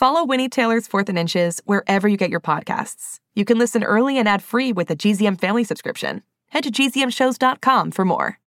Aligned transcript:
Follow 0.00 0.24
Winnie 0.24 0.48
Taylor's 0.48 0.86
Fourth 0.86 1.10
and 1.10 1.18
Inches 1.18 1.60
wherever 1.66 2.08
you 2.08 2.16
get 2.16 2.30
your 2.30 2.40
podcasts. 2.40 3.18
You 3.34 3.44
can 3.44 3.58
listen 3.58 3.84
early 3.84 4.16
and 4.16 4.26
ad 4.26 4.42
free 4.42 4.72
with 4.72 4.90
a 4.90 4.96
GZM 4.96 5.38
family 5.38 5.62
subscription. 5.62 6.22
Head 6.48 6.64
to 6.64 6.70
gzmshows.com 6.70 7.90
for 7.90 8.06
more. 8.06 8.38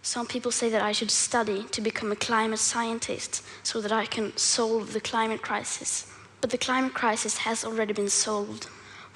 Some 0.00 0.26
people 0.26 0.50
say 0.50 0.70
that 0.70 0.80
I 0.80 0.92
should 0.92 1.10
study 1.10 1.64
to 1.72 1.82
become 1.82 2.10
a 2.10 2.16
climate 2.16 2.60
scientist 2.60 3.44
so 3.62 3.82
that 3.82 3.92
I 3.92 4.06
can 4.06 4.34
solve 4.38 4.94
the 4.94 5.02
climate 5.02 5.42
crisis. 5.42 6.10
But 6.40 6.48
the 6.48 6.56
climate 6.56 6.94
crisis 6.94 7.36
has 7.36 7.62
already 7.62 7.92
been 7.92 8.08
solved. 8.08 8.66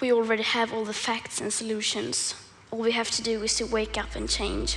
We 0.02 0.12
already 0.12 0.42
have 0.42 0.70
all 0.70 0.84
the 0.84 0.92
facts 0.92 1.40
and 1.40 1.50
solutions. 1.50 2.34
All 2.72 2.80
we 2.80 2.92
have 2.92 3.10
to 3.12 3.22
do 3.22 3.42
is 3.42 3.56
to 3.56 3.64
wake 3.64 3.96
up 3.96 4.14
and 4.14 4.28
change. 4.28 4.76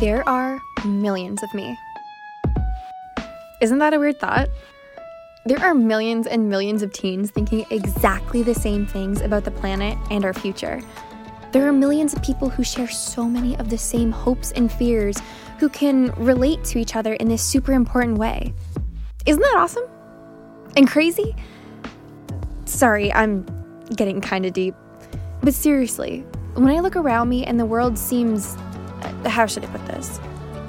There 0.00 0.26
are 0.26 0.62
millions 0.86 1.42
of 1.42 1.52
me. 1.52 1.76
Isn't 3.60 3.78
that 3.78 3.92
a 3.94 3.98
weird 3.98 4.20
thought? 4.20 4.48
There 5.44 5.58
are 5.60 5.74
millions 5.74 6.26
and 6.26 6.48
millions 6.48 6.82
of 6.82 6.92
teens 6.92 7.30
thinking 7.30 7.64
exactly 7.70 8.42
the 8.42 8.54
same 8.54 8.86
things 8.86 9.20
about 9.20 9.44
the 9.44 9.50
planet 9.50 9.96
and 10.10 10.24
our 10.24 10.34
future. 10.34 10.80
There 11.52 11.66
are 11.66 11.72
millions 11.72 12.12
of 12.12 12.22
people 12.22 12.50
who 12.50 12.62
share 12.62 12.88
so 12.88 13.24
many 13.24 13.56
of 13.56 13.70
the 13.70 13.78
same 13.78 14.12
hopes 14.12 14.52
and 14.52 14.70
fears, 14.70 15.16
who 15.58 15.68
can 15.68 16.12
relate 16.12 16.62
to 16.64 16.78
each 16.78 16.94
other 16.94 17.14
in 17.14 17.28
this 17.28 17.42
super 17.42 17.72
important 17.72 18.18
way. 18.18 18.52
Isn't 19.26 19.42
that 19.42 19.56
awesome? 19.56 19.84
And 20.76 20.86
crazy? 20.86 21.34
Sorry, 22.66 23.12
I'm 23.12 23.46
getting 23.96 24.20
kind 24.20 24.44
of 24.44 24.52
deep. 24.52 24.74
But 25.42 25.54
seriously, 25.54 26.20
when 26.54 26.68
I 26.68 26.80
look 26.80 26.94
around 26.94 27.28
me 27.28 27.44
and 27.44 27.58
the 27.58 27.66
world 27.66 27.98
seems. 27.98 28.54
uh, 29.02 29.28
How 29.28 29.46
should 29.46 29.64
I 29.64 29.68
put 29.68 29.84
this? 29.86 30.20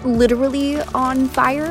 Literally 0.06 0.82
on 0.96 1.28
fire, 1.28 1.70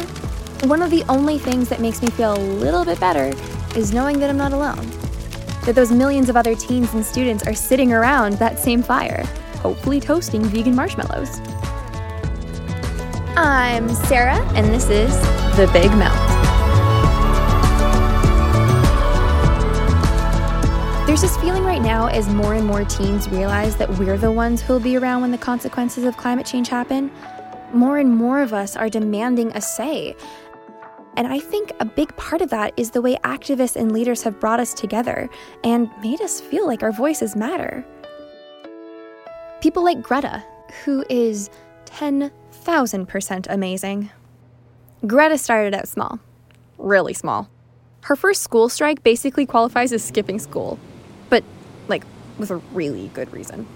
one 0.67 0.83
of 0.83 0.91
the 0.91 1.05
only 1.09 1.39
things 1.39 1.69
that 1.69 1.81
makes 1.81 2.03
me 2.03 2.09
feel 2.11 2.35
a 2.35 2.43
little 2.43 2.85
bit 2.85 2.99
better 2.99 3.33
is 3.79 3.95
knowing 3.95 4.19
that 4.19 4.29
I'm 4.29 4.37
not 4.37 4.53
alone. 4.53 4.91
That 5.65 5.75
those 5.75 5.93
millions 5.93 6.29
of 6.29 6.37
other 6.37 6.57
teens 6.57 6.93
and 6.95 7.05
students 7.05 7.47
are 7.47 7.55
sitting 7.55 7.93
around 7.93 8.35
that 8.35 8.59
same 8.59 8.83
fire, 8.83 9.25
hopefully 9.61 10.01
toasting 10.01 10.43
vegan 10.45 10.75
marshmallows. 10.75 11.41
I'm 13.37 13.89
Sarah, 14.07 14.45
and 14.57 14.67
this 14.67 14.91
is 14.91 15.15
The 15.57 15.71
Big 15.73 15.91
Melt. 15.93 16.17
There's 21.07 21.21
this 21.21 21.37
feeling 21.37 21.65
right 21.65 21.81
now 21.81 22.09
as 22.09 22.29
more 22.29 22.55
and 22.55 22.67
more 22.67 22.85
teens 22.85 23.29
realize 23.29 23.77
that 23.77 23.89
we're 23.97 24.19
the 24.19 24.33
ones 24.33 24.61
who'll 24.61 24.81
be 24.81 24.97
around 24.97 25.23
when 25.23 25.31
the 25.31 25.39
consequences 25.39 26.03
of 26.03 26.17
climate 26.17 26.47
change 26.47 26.69
happen. 26.69 27.13
More 27.73 27.99
and 27.99 28.11
more 28.15 28.41
of 28.41 28.53
us 28.53 28.77
are 28.77 28.89
demanding 28.89 29.53
a 29.55 29.61
say. 29.61 30.17
And 31.19 31.27
I 31.27 31.41
think 31.41 31.73
a 31.81 31.85
big 31.85 32.17
part 32.17 32.41
of 32.43 32.51
that 32.51 32.73
is 32.77 32.93
the 32.93 33.03
way 33.03 33.17
activists 33.25 33.75
and 33.75 33.91
leaders 33.91 34.23
have 34.23 34.39
brought 34.39 34.61
us 34.61 34.73
together 34.73 35.29
and 35.65 35.91
made 36.01 36.21
us 36.21 36.41
feel 36.41 36.65
like 36.65 36.85
our 36.85 36.93
voices 36.93 37.35
matter. 37.35 37.85
People 39.61 39.83
like 39.83 40.01
Greta, 40.01 40.45
who 40.85 41.05
is 41.11 41.51
10,000% 41.87 43.47
amazing. 43.51 44.11
Greta 45.09 45.37
started 45.39 45.75
out 45.75 45.89
small, 45.89 46.21
really 46.79 47.15
small. 47.15 47.51
Her 48.03 48.15
first 48.15 48.43
school 48.43 48.69
strike 48.69 49.03
basically 49.03 49.45
qualifies 49.45 49.93
as 49.93 50.05
skipping 50.05 50.39
school, 50.39 50.79
but 51.31 51.43
like 51.89 52.05
with 52.39 52.53
a 52.53 52.59
really 52.73 53.09
good 53.09 53.33
reason. 53.33 53.67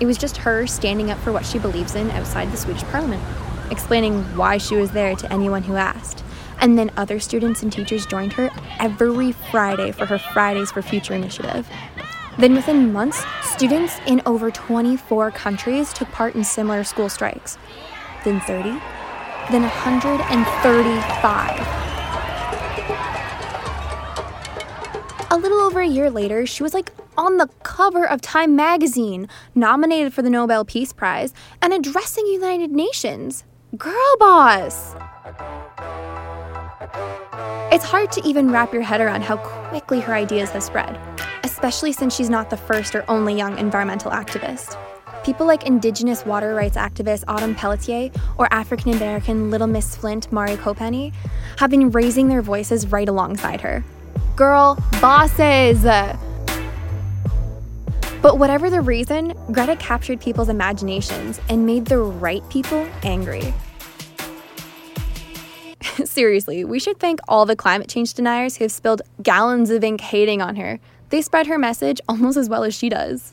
It 0.00 0.06
was 0.06 0.16
just 0.16 0.38
her 0.38 0.66
standing 0.66 1.10
up 1.10 1.18
for 1.18 1.32
what 1.32 1.44
she 1.44 1.58
believes 1.58 1.94
in 1.96 2.10
outside 2.12 2.50
the 2.50 2.56
Swedish 2.56 2.82
parliament, 2.84 3.22
explaining 3.70 4.22
why 4.36 4.58
she 4.58 4.76
was 4.76 4.90
there 4.90 5.16
to 5.16 5.32
anyone 5.32 5.62
who 5.62 5.76
asked. 5.76 6.22
And 6.60 6.78
then 6.78 6.90
other 6.96 7.18
students 7.20 7.62
and 7.62 7.72
teachers 7.72 8.06
joined 8.06 8.32
her 8.34 8.50
every 8.78 9.32
Friday 9.32 9.92
for 9.92 10.06
her 10.06 10.18
Fridays 10.18 10.70
for 10.70 10.82
Future 10.82 11.14
initiative. 11.14 11.68
Then 12.38 12.54
within 12.54 12.92
months, 12.92 13.24
students 13.42 13.98
in 14.06 14.22
over 14.26 14.50
24 14.50 15.30
countries 15.32 15.92
took 15.92 16.10
part 16.10 16.34
in 16.34 16.42
similar 16.42 16.82
school 16.82 17.08
strikes. 17.08 17.58
Then 18.24 18.40
30, 18.40 18.70
then 19.50 19.62
135. 19.62 21.60
A 25.30 25.36
little 25.36 25.60
over 25.60 25.80
a 25.80 25.86
year 25.86 26.10
later, 26.10 26.46
she 26.46 26.62
was 26.62 26.74
like 26.74 26.92
on 27.16 27.38
the 27.38 27.48
cover 27.62 28.08
of 28.08 28.20
Time 28.20 28.56
magazine, 28.56 29.28
nominated 29.54 30.12
for 30.12 30.22
the 30.22 30.30
Nobel 30.30 30.64
Peace 30.64 30.92
Prize, 30.92 31.32
and 31.62 31.72
addressing 31.72 32.26
United 32.26 32.70
Nations. 32.70 33.44
Girl 33.78 34.16
boss! 34.18 34.94
It's 37.72 37.82
hard 37.84 38.12
to 38.12 38.22
even 38.24 38.52
wrap 38.52 38.72
your 38.72 38.82
head 38.82 39.00
around 39.00 39.22
how 39.22 39.38
quickly 39.38 40.00
her 40.00 40.14
ideas 40.14 40.50
have 40.50 40.62
spread, 40.62 41.00
especially 41.42 41.92
since 41.92 42.14
she's 42.14 42.30
not 42.30 42.50
the 42.50 42.56
first 42.56 42.94
or 42.94 43.04
only 43.08 43.34
young 43.34 43.58
environmental 43.58 44.12
activist. 44.12 44.76
People 45.24 45.46
like 45.46 45.66
Indigenous 45.66 46.24
water 46.26 46.54
rights 46.54 46.76
activist 46.76 47.24
Autumn 47.26 47.54
Pelletier 47.54 48.10
or 48.38 48.52
African 48.52 48.92
American 48.92 49.50
Little 49.50 49.66
Miss 49.66 49.96
Flint 49.96 50.30
Mari 50.30 50.56
Copeny 50.56 51.12
have 51.58 51.70
been 51.70 51.90
raising 51.90 52.28
their 52.28 52.42
voices 52.42 52.88
right 52.88 53.08
alongside 53.08 53.62
her. 53.62 53.82
Girl 54.36 54.76
bosses! 55.00 55.82
But 58.22 58.38
whatever 58.38 58.70
the 58.70 58.80
reason, 58.80 59.34
Greta 59.52 59.76
captured 59.76 60.20
people's 60.20 60.48
imaginations 60.48 61.40
and 61.48 61.66
made 61.66 61.86
the 61.86 61.98
right 61.98 62.42
people 62.48 62.88
angry. 63.02 63.52
Seriously, 66.04 66.64
we 66.64 66.78
should 66.78 66.98
thank 66.98 67.20
all 67.28 67.46
the 67.46 67.56
climate 67.56 67.88
change 67.88 68.14
deniers 68.14 68.56
who 68.56 68.64
have 68.64 68.72
spilled 68.72 69.02
gallons 69.22 69.70
of 69.70 69.84
ink 69.84 70.00
hating 70.00 70.40
on 70.40 70.56
her. 70.56 70.80
They 71.10 71.22
spread 71.22 71.46
her 71.46 71.58
message 71.58 72.00
almost 72.08 72.36
as 72.36 72.48
well 72.48 72.64
as 72.64 72.74
she 72.74 72.88
does. 72.88 73.32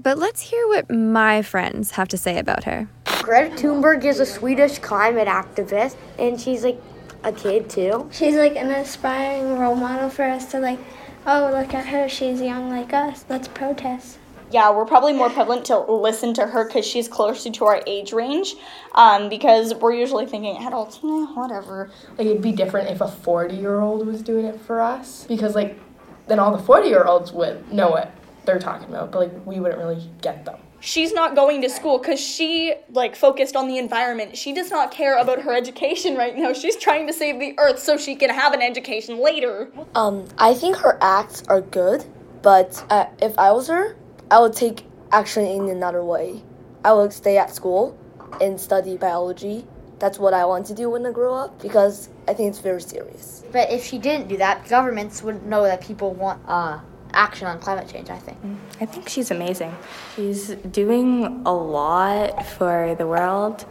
But 0.00 0.18
let's 0.18 0.42
hear 0.42 0.66
what 0.68 0.90
my 0.90 1.42
friends 1.42 1.92
have 1.92 2.08
to 2.08 2.16
say 2.16 2.38
about 2.38 2.64
her. 2.64 2.88
Greta 3.22 3.56
Thunberg 3.56 4.04
is 4.04 4.20
a 4.20 4.26
Swedish 4.26 4.78
climate 4.78 5.26
activist, 5.26 5.96
and 6.18 6.40
she's 6.40 6.62
like 6.62 6.80
a 7.24 7.32
kid 7.32 7.68
too. 7.68 8.08
She's 8.12 8.36
like 8.36 8.56
an 8.56 8.70
aspiring 8.70 9.58
role 9.58 9.74
model 9.74 10.08
for 10.08 10.22
us 10.22 10.50
to 10.52 10.60
like, 10.60 10.78
oh, 11.26 11.50
look 11.52 11.74
at 11.74 11.86
her, 11.88 12.08
she's 12.08 12.40
young 12.40 12.70
like 12.70 12.92
us, 12.92 13.24
let's 13.28 13.48
protest. 13.48 14.18
Yeah, 14.50 14.70
we're 14.70 14.84
probably 14.84 15.12
more 15.12 15.30
prevalent 15.30 15.64
to 15.66 15.78
listen 15.78 16.34
to 16.34 16.46
her 16.46 16.66
because 16.66 16.86
she's 16.86 17.08
closer 17.08 17.50
to 17.50 17.64
our 17.64 17.82
age 17.86 18.12
range. 18.12 18.54
Um, 18.94 19.28
because 19.28 19.74
we're 19.74 19.94
usually 19.94 20.26
thinking 20.26 20.56
adults, 20.64 20.98
eh, 20.98 21.26
whatever. 21.34 21.90
Like 22.16 22.26
it'd 22.26 22.42
be 22.42 22.52
different 22.52 22.88
if 22.90 23.00
a 23.00 23.08
40 23.08 23.56
year 23.56 23.80
old 23.80 24.06
was 24.06 24.22
doing 24.22 24.44
it 24.44 24.60
for 24.60 24.80
us 24.80 25.24
because 25.24 25.54
like 25.54 25.78
then 26.26 26.38
all 26.38 26.56
the 26.56 26.62
40 26.62 26.88
year 26.88 27.04
olds 27.04 27.32
would 27.32 27.72
know 27.72 27.90
what 27.90 28.12
they're 28.44 28.58
talking 28.58 28.88
about, 28.88 29.12
but 29.12 29.18
like 29.18 29.46
we 29.46 29.60
wouldn't 29.60 29.78
really 29.78 30.10
get 30.22 30.44
them. 30.44 30.58
She's 30.80 31.12
not 31.12 31.34
going 31.34 31.60
to 31.62 31.68
school 31.68 31.98
because 31.98 32.20
she 32.20 32.74
like 32.90 33.16
focused 33.16 33.56
on 33.56 33.66
the 33.66 33.78
environment. 33.78 34.36
She 34.36 34.52
does 34.52 34.70
not 34.70 34.92
care 34.92 35.18
about 35.18 35.42
her 35.42 35.52
education 35.52 36.16
right 36.16 36.36
now. 36.36 36.52
She's 36.52 36.76
trying 36.76 37.06
to 37.08 37.12
save 37.12 37.40
the 37.40 37.54
earth 37.58 37.80
so 37.80 37.96
she 37.96 38.14
can 38.14 38.30
have 38.30 38.52
an 38.52 38.62
education 38.62 39.18
later. 39.18 39.70
Um, 39.94 40.26
I 40.38 40.54
think 40.54 40.76
her 40.76 40.96
acts 41.00 41.42
are 41.48 41.60
good, 41.60 42.04
but 42.42 42.84
uh, 42.90 43.06
if 43.20 43.36
I 43.38 43.50
was 43.50 43.66
her, 43.68 43.96
I 44.30 44.40
would 44.40 44.52
take 44.52 44.84
action 45.10 45.44
in 45.44 45.68
another 45.68 46.04
way. 46.04 46.42
I 46.84 46.92
would 46.92 47.12
stay 47.12 47.38
at 47.38 47.54
school 47.54 47.98
and 48.40 48.60
study 48.60 48.96
biology. 48.96 49.66
That's 49.98 50.18
what 50.18 50.34
I 50.34 50.44
want 50.44 50.66
to 50.66 50.74
do 50.74 50.90
when 50.90 51.04
I 51.06 51.10
grow 51.10 51.34
up 51.34 51.60
because 51.60 52.08
I 52.28 52.34
think 52.34 52.50
it's 52.50 52.60
very 52.60 52.80
serious. 52.80 53.42
But 53.50 53.70
if 53.72 53.84
she 53.84 53.98
didn't 53.98 54.28
do 54.28 54.36
that, 54.36 54.68
governments 54.68 55.22
wouldn't 55.22 55.46
know 55.46 55.64
that 55.64 55.80
people 55.80 56.12
want 56.12 56.40
uh, 56.46 56.78
action 57.12 57.46
on 57.46 57.58
climate 57.58 57.88
change, 57.88 58.10
I 58.10 58.18
think. 58.18 58.38
I 58.80 58.86
think 58.86 59.08
she's 59.08 59.30
amazing. 59.30 59.74
She's 60.14 60.48
doing 60.48 61.42
a 61.46 61.52
lot 61.52 62.46
for 62.46 62.94
the 62.96 63.06
world 63.06 63.64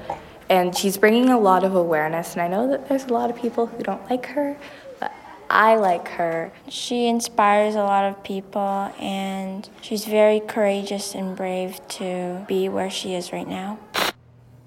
and 0.49 0.75
she's 0.75 0.97
bringing 0.97 1.29
a 1.29 1.39
lot 1.39 1.63
of 1.63 1.75
awareness. 1.75 2.33
And 2.33 2.41
I 2.41 2.47
know 2.47 2.67
that 2.69 2.89
there's 2.89 3.05
a 3.05 3.13
lot 3.13 3.29
of 3.29 3.37
people 3.37 3.67
who 3.67 3.83
don't 3.83 4.09
like 4.09 4.25
her, 4.27 4.57
but 4.99 5.13
I 5.49 5.75
like 5.75 6.07
her. 6.09 6.51
She 6.67 7.07
inspires 7.07 7.75
a 7.75 7.83
lot 7.83 8.05
of 8.05 8.23
people 8.23 8.91
and 8.99 9.69
she's 9.81 10.05
very 10.05 10.39
courageous 10.39 11.15
and 11.15 11.35
brave 11.35 11.85
to 11.89 12.45
be 12.47 12.69
where 12.69 12.89
she 12.89 13.13
is 13.13 13.31
right 13.31 13.47
now. 13.47 13.79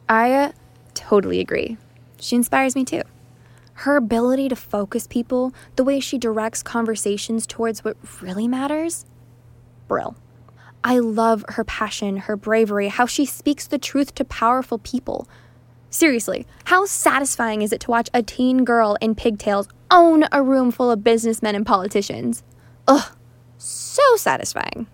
I 0.09 0.32
uh, 0.32 0.53
totally 0.94 1.41
agree. 1.41 1.77
she 2.19 2.37
inspires 2.37 2.75
me 2.75 2.85
too. 2.85 3.03
Her 3.75 3.97
ability 3.97 4.49
to 4.49 4.56
focus 4.56 5.06
people, 5.06 5.55
the 5.77 5.85
way 5.85 6.00
she 6.00 6.19
directs 6.19 6.62
conversations 6.62 7.47
towards 7.47 7.85
what 7.85 7.97
really 8.21 8.47
matters, 8.47 9.06
Brill. 9.88 10.17
I 10.83 10.99
love 10.99 11.44
her 11.49 11.65
passion, 11.65 12.19
her 12.19 12.37
bravery, 12.37 12.88
how 12.88 13.06
she 13.06 13.26
speaks 13.26 13.67
the 13.67 13.79
truth 13.79 14.15
to 14.17 14.25
powerful 14.25 14.79
people. 14.79 15.29
Seriously, 15.92 16.46
how 16.66 16.87
satisfying 16.87 17.62
is 17.62 17.72
it 17.72 17.81
to 17.81 17.90
watch 17.90 18.08
a 18.14 18.22
teen 18.22 18.64
girl 18.64 18.96
in 19.00 19.16
pigtails 19.16 19.69
own 19.90 20.25
a 20.31 20.40
room 20.40 20.70
full 20.70 20.88
of 20.88 21.02
businessmen 21.02 21.56
and 21.56 21.66
politicians? 21.66 22.44
Ugh, 22.87 23.12
so 23.58 24.02
satisfying. 24.14 24.87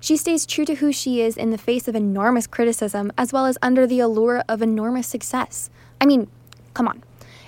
She 0.00 0.16
stays 0.16 0.46
true 0.46 0.64
to 0.64 0.76
who 0.76 0.90
she 0.90 1.20
is 1.20 1.36
in 1.36 1.50
the 1.50 1.58
face 1.58 1.86
of 1.86 1.94
enormous 1.94 2.46
criticism 2.46 3.12
as 3.18 3.30
well 3.30 3.44
as 3.44 3.58
under 3.60 3.86
the 3.86 4.00
allure 4.00 4.42
of 4.48 4.62
enormous 4.62 5.06
success. 5.06 5.68
I 6.00 6.06
mean, 6.06 6.28
come 6.72 6.88
on. 6.88 7.04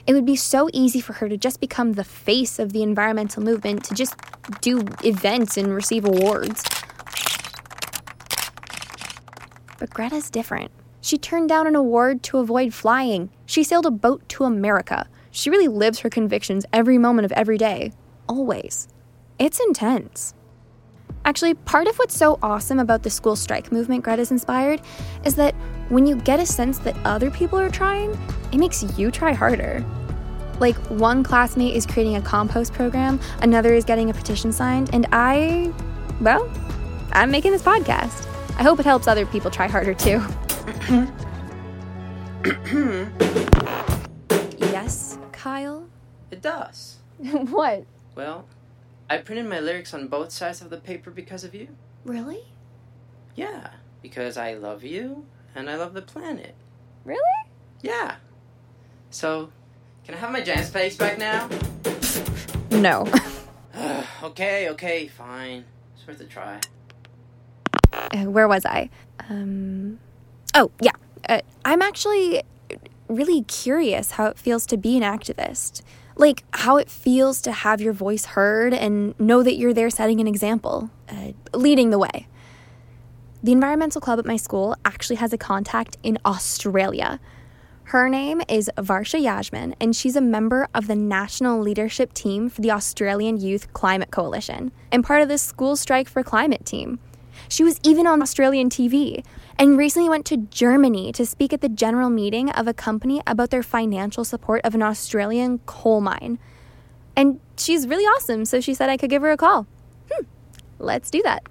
It 0.07 0.13
would 0.13 0.27
be 0.27 0.37
so 0.37 0.69
easy 0.75 1.01
for 1.01 1.15
her 1.15 1.29
to 1.31 1.39
just 1.39 1.61
become 1.61 1.95
the 1.95 2.05
face 2.05 2.59
of 2.59 2.75
the 2.75 2.83
environmental 2.83 3.43
movement, 3.43 3.83
to 3.85 3.95
just 3.95 4.15
do 4.61 4.85
events 5.03 5.57
and 5.57 5.75
receive 5.75 6.05
awards. 6.05 6.63
But 9.79 9.89
Greta's 9.89 10.29
different. 10.29 10.71
She 11.05 11.19
turned 11.19 11.51
down 11.51 11.67
an 11.67 11.77
award 11.77 12.23
to 12.23 12.39
avoid 12.39 12.73
flying. 12.73 13.29
She 13.45 13.63
sailed 13.63 13.85
a 13.85 13.91
boat 13.91 14.27
to 14.31 14.45
America. 14.45 15.07
She 15.31 15.51
really 15.51 15.69
lives 15.69 15.99
her 15.99 16.09
convictions 16.09 16.65
every 16.73 16.97
moment 16.97 17.27
of 17.27 17.33
every 17.33 17.59
day. 17.59 17.93
Always. 18.27 18.89
It's 19.39 19.61
intense. 19.61 20.33
Actually, 21.27 21.53
part 21.53 21.89
of 21.89 21.97
what's 21.97 22.17
so 22.17 22.39
awesome 22.43 22.79
about 22.79 23.03
the 23.03 23.11
school 23.11 23.37
strike 23.37 23.71
movement 23.71 24.03
Greta's 24.03 24.31
inspired 24.31 24.81
is 25.27 25.35
that 25.35 25.55
when 25.91 26.07
you 26.07 26.17
get 26.17 26.41
a 26.41 26.47
sense 26.47 26.79
that 26.79 26.97
other 27.05 27.31
people 27.31 27.59
are 27.59 27.69
trying, 27.69 28.19
it 28.51 28.57
makes 28.57 28.83
you 28.99 29.11
try 29.11 29.35
harder. 29.35 29.85
Like, 30.59 30.77
one 30.89 31.23
classmate 31.23 31.77
is 31.77 31.85
creating 31.85 32.17
a 32.17 32.23
compost 32.23 32.73
program, 32.73 33.21
another 33.43 33.75
is 33.75 33.85
getting 33.85 34.09
a 34.09 34.15
petition 34.15 34.53
signed, 34.53 34.89
and 34.95 35.07
I, 35.13 35.71
well, 36.23 36.51
I'm 37.13 37.31
making 37.31 37.53
this 37.53 37.63
podcast. 37.63 38.27
I 38.57 38.63
hope 38.63 38.81
it 38.81 38.87
helps 38.87 39.07
other 39.07 39.27
people 39.27 39.51
try 39.51 39.69
harder 39.69 39.93
too. 39.93 40.23
yes, 44.59 45.19
Kyle? 45.33 45.87
It 46.31 46.41
does. 46.41 46.97
what? 47.19 47.85
Well, 48.15 48.47
I 49.11 49.19
printed 49.19 49.47
my 49.47 49.61
lyrics 49.61 49.93
on 49.93 50.09
both 50.09 50.33
sides 50.33 50.63
of 50.63 50.71
the 50.71 50.79
paper 50.79 51.11
because 51.11 51.45
of 51.45 51.55
you. 51.55 51.69
Really? 52.07 52.45
Yeah, 53.35 53.69
because 54.01 54.39
I 54.39 54.55
love 54.55 54.83
you 54.83 55.27
and 55.55 55.69
I 55.69 55.77
love 55.77 55.93
the 55.93 56.01
planet. 56.01 56.55
Really? 57.05 57.21
Yeah. 57.83 58.17
So, 59.11 59.51
can 60.05 60.15
I 60.15 60.19
have 60.19 60.33
my 60.33 60.41
jam 60.41 60.65
space 60.65 60.97
back 60.97 61.19
now? 61.19 61.51
No. 62.71 63.07
okay, 64.23 64.71
okay, 64.71 65.09
fine. 65.09 65.67
It's 65.95 66.07
worth 66.07 66.21
a 66.23 66.25
try. 66.25 66.59
Uh, 67.93 68.31
where 68.31 68.49
was 68.49 68.65
I? 68.65 68.89
Um, 69.29 69.99
oh, 70.55 70.71
yeah. 70.81 70.93
Uh, 71.29 71.41
I'm 71.65 71.83
actually 71.83 72.43
really 73.09 73.43
curious 73.43 74.13
how 74.13 74.27
it 74.27 74.39
feels 74.39 74.67
to 74.67 74.77
be 74.77 74.97
an 74.97 75.03
activist. 75.03 75.83
Like, 76.17 76.45
how 76.53 76.77
it 76.77 76.89
feels 76.89 77.41
to 77.43 77.53
have 77.53 77.81
your 77.81 77.93
voice 77.93 78.25
heard 78.25 78.73
and 78.73 79.19
know 79.19 79.43
that 79.43 79.57
you're 79.57 79.75
there 79.75 79.91
setting 79.91 80.21
an 80.21 80.29
example, 80.29 80.91
uh, 81.09 81.33
leading 81.53 81.91
the 81.91 81.99
way. 81.99 82.29
The 83.43 83.53
environmental 83.53 84.01
club 84.01 84.19
at 84.19 84.25
my 84.25 84.37
school 84.37 84.77
actually 84.85 85.17
has 85.17 85.33
a 85.33 85.39
contact 85.39 85.97
in 86.03 86.19
Australia. 86.25 87.21
Her 87.89 88.09
name 88.09 88.41
is 88.49 88.71
Varsha 88.79 89.21
Yajman, 89.21 89.75
and 89.79 89.95
she's 89.95 90.17
a 90.17 90.21
member 90.23 90.69
of 90.73 90.87
the 90.87 90.97
national 90.97 91.61
leadership 91.61 92.15
team 92.15 92.49
for 92.49 92.63
the 92.63 92.71
Australian 92.71 93.39
Youth 93.39 93.71
Climate 93.75 94.11
Coalition 94.11 94.73
and 94.91 95.05
part 95.05 95.21
of 95.21 95.29
the 95.29 95.37
School 95.37 95.77
Strike 95.77 96.09
for 96.09 96.23
Climate 96.23 96.65
team. 96.65 96.99
She 97.49 97.63
was 97.63 97.79
even 97.83 98.07
on 98.07 98.23
Australian 98.23 98.71
TV 98.71 99.23
and 99.59 99.79
recently 99.79 100.09
went 100.09 100.27
to 100.27 100.37
Germany 100.37 101.13
to 101.13 101.25
speak 101.25 101.53
at 101.53 101.61
the 101.61 101.69
general 101.69 102.11
meeting 102.11 102.51
of 102.51 102.67
a 102.67 102.75
company 102.75 103.23
about 103.27 103.51
their 103.51 103.63
financial 103.63 104.25
support 104.25 104.61
of 104.65 104.75
an 104.75 104.83
Australian 104.83 105.59
coal 105.67 106.01
mine. 106.01 106.39
And 107.17 107.41
she's 107.57 107.87
really 107.87 108.05
awesome, 108.05 108.45
so 108.45 108.61
she 108.61 108.75
said 108.75 108.89
I 108.89 108.97
could 108.97 109.11
give 109.11 109.23
her 109.23 109.31
a 109.31 109.37
call. 109.37 109.67
Hmm, 110.11 110.25
let's 110.79 111.11
do 111.11 111.23
that. 111.23 111.45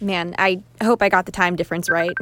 Man, 0.00 0.34
I 0.38 0.62
hope 0.82 1.02
I 1.02 1.10
got 1.10 1.26
the 1.26 1.32
time 1.32 1.56
difference 1.56 1.90
right. 1.90 2.16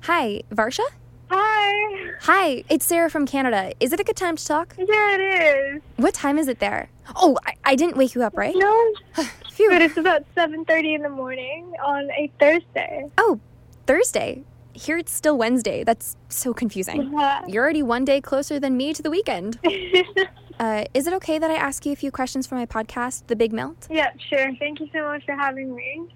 Hi, 0.00 0.42
Varsha? 0.50 0.84
Hi. 1.30 2.12
Hi, 2.20 2.64
it's 2.70 2.86
Sarah 2.86 3.10
from 3.10 3.26
Canada. 3.26 3.74
Is 3.78 3.92
it 3.92 4.00
a 4.00 4.04
good 4.04 4.16
time 4.16 4.36
to 4.36 4.44
talk? 4.44 4.74
Yeah, 4.78 5.16
it 5.16 5.20
is. 5.20 5.82
What 5.96 6.14
time 6.14 6.38
is 6.38 6.48
it 6.48 6.60
there? 6.60 6.88
Oh, 7.14 7.38
I, 7.46 7.54
I 7.64 7.74
didn't 7.76 7.98
wake 7.98 8.14
you 8.14 8.22
up, 8.22 8.36
right? 8.36 8.54
No. 8.56 8.94
but 9.70 9.82
it's 9.82 9.96
about 9.96 10.24
7.30 10.36 10.96
in 10.96 11.02
the 11.02 11.08
morning 11.08 11.72
on 11.84 12.10
a 12.10 12.30
Thursday. 12.38 13.10
Oh, 13.18 13.40
Thursday. 13.86 14.44
Here 14.72 14.96
it's 14.96 15.12
still 15.12 15.36
Wednesday. 15.36 15.84
That's 15.84 16.16
so 16.28 16.54
confusing. 16.54 17.12
Yeah. 17.12 17.42
You're 17.46 17.62
already 17.62 17.82
one 17.82 18.04
day 18.04 18.20
closer 18.20 18.58
than 18.58 18.76
me 18.76 18.94
to 18.94 19.02
the 19.02 19.10
weekend. 19.10 19.58
uh, 20.58 20.84
is 20.94 21.06
it 21.06 21.12
okay 21.14 21.38
that 21.38 21.50
I 21.50 21.54
ask 21.54 21.84
you 21.84 21.92
a 21.92 21.96
few 21.96 22.10
questions 22.10 22.46
for 22.46 22.54
my 22.54 22.64
podcast, 22.64 23.26
The 23.26 23.36
Big 23.36 23.52
Melt? 23.52 23.86
Yeah, 23.90 24.10
sure. 24.30 24.54
Thank 24.58 24.80
you 24.80 24.88
so 24.92 25.02
much 25.04 25.24
for 25.24 25.34
having 25.34 25.74
me. 25.74 26.06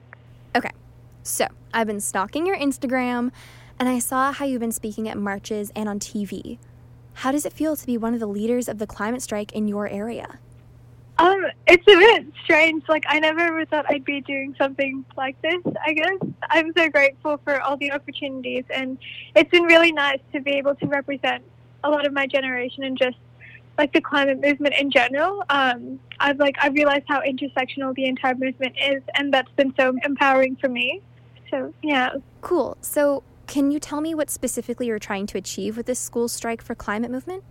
Okay. 0.55 0.71
So, 1.23 1.47
I've 1.75 1.87
been 1.87 2.01
stalking 2.01 2.47
your 2.47 2.57
Instagram 2.57 3.33
and 3.79 3.89
I 3.89 3.99
saw 3.99 4.33
how 4.33 4.47
you've 4.47 4.61
been 4.61 4.73
speaking 4.73 5.09
at 5.09 5.19
marches 5.19 5.71
and 5.77 5.89
on 5.89 5.99
TV. 5.99 6.59
How 7.15 7.33
does 7.33 7.45
it 7.45 7.53
feel 7.53 7.77
to 7.77 7.87
be 7.87 7.99
one 7.99 8.15
of 8.15 8.21
the 8.21 8.27
leaders 8.27 8.69
of 8.69 8.79
the 8.79 8.87
climate 8.87 9.23
strike 9.23 9.53
in 9.53 9.69
your 9.69 9.89
area? 9.89 10.39
Um, 11.19 11.47
it's 11.67 11.83
a 11.89 11.97
bit 11.97 12.27
strange. 12.45 12.85
Like 12.89 13.05
I 13.09 13.19
never 13.21 13.41
ever 13.41 13.65
thought 13.65 13.87
I'd 13.89 14.05
be 14.05 14.21
doing 14.21 14.55
something 14.59 15.05
like 15.17 15.41
this. 15.43 15.63
I 15.85 15.93
guess 15.95 16.19
I'm 16.51 16.73
so 16.77 16.89
grateful 16.91 17.41
for 17.45 17.61
all 17.63 17.77
the 17.77 17.93
opportunities, 17.93 18.65
and 18.71 18.99
it's 19.35 19.51
been 19.51 19.65
really 19.65 19.93
nice 19.93 20.21
to 20.33 20.41
be 20.41 20.53
able 20.53 20.75
to 20.77 20.87
represent 20.87 21.43
a 21.85 21.91
lot 21.91 22.07
of 22.07 22.13
my 22.13 22.27
generation 22.27 22.85
and 22.85 22.99
just 22.99 23.17
like 23.79 23.93
the 23.93 24.01
climate 24.01 24.41
movement 24.41 24.75
in 24.79 24.91
general. 24.91 25.43
Um, 25.49 25.99
I've 26.21 26.39
like 26.39 26.57
I 26.63 26.69
realized 26.69 27.05
how 27.09 27.23
intersectional 27.23 27.95
the 27.95 28.07
entire 28.07 28.35
movement 28.35 28.75
is, 28.83 29.03
and 29.15 29.33
that's 29.33 29.51
been 29.53 29.73
so 29.79 29.95
empowering 30.05 30.57
for 30.57 30.69
me. 30.69 31.01
So 31.51 31.73
yeah. 31.83 32.11
Cool. 32.43 32.77
So 32.83 33.23
can 33.47 33.71
you 33.71 33.79
tell 33.79 34.01
me 34.01 34.15
what 34.15 34.29
specifically 34.29 34.89
you're 34.89 34.99
trying 34.99 35.27
to 35.29 35.39
achieve 35.39 35.77
with 35.77 35.87
this 35.87 35.99
school 35.99 36.29
strike 36.29 36.61
for 36.61 36.75
climate 36.75 37.11
movement? 37.11 37.45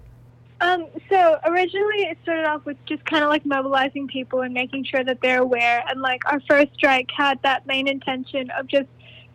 Um, 0.61 0.87
so 1.09 1.37
originally 1.45 2.03
it 2.03 2.17
started 2.23 2.45
off 2.45 2.65
with 2.65 2.77
just 2.85 3.03
kind 3.05 3.23
of 3.23 3.29
like 3.29 3.45
mobilizing 3.45 4.07
people 4.07 4.41
and 4.41 4.53
making 4.53 4.85
sure 4.85 5.03
that 5.03 5.19
they're 5.21 5.41
aware. 5.41 5.83
And 5.89 6.01
like 6.01 6.21
our 6.31 6.39
first 6.47 6.73
strike 6.73 7.09
had 7.15 7.41
that 7.43 7.67
main 7.67 7.87
intention 7.87 8.49
of 8.51 8.67
just 8.67 8.87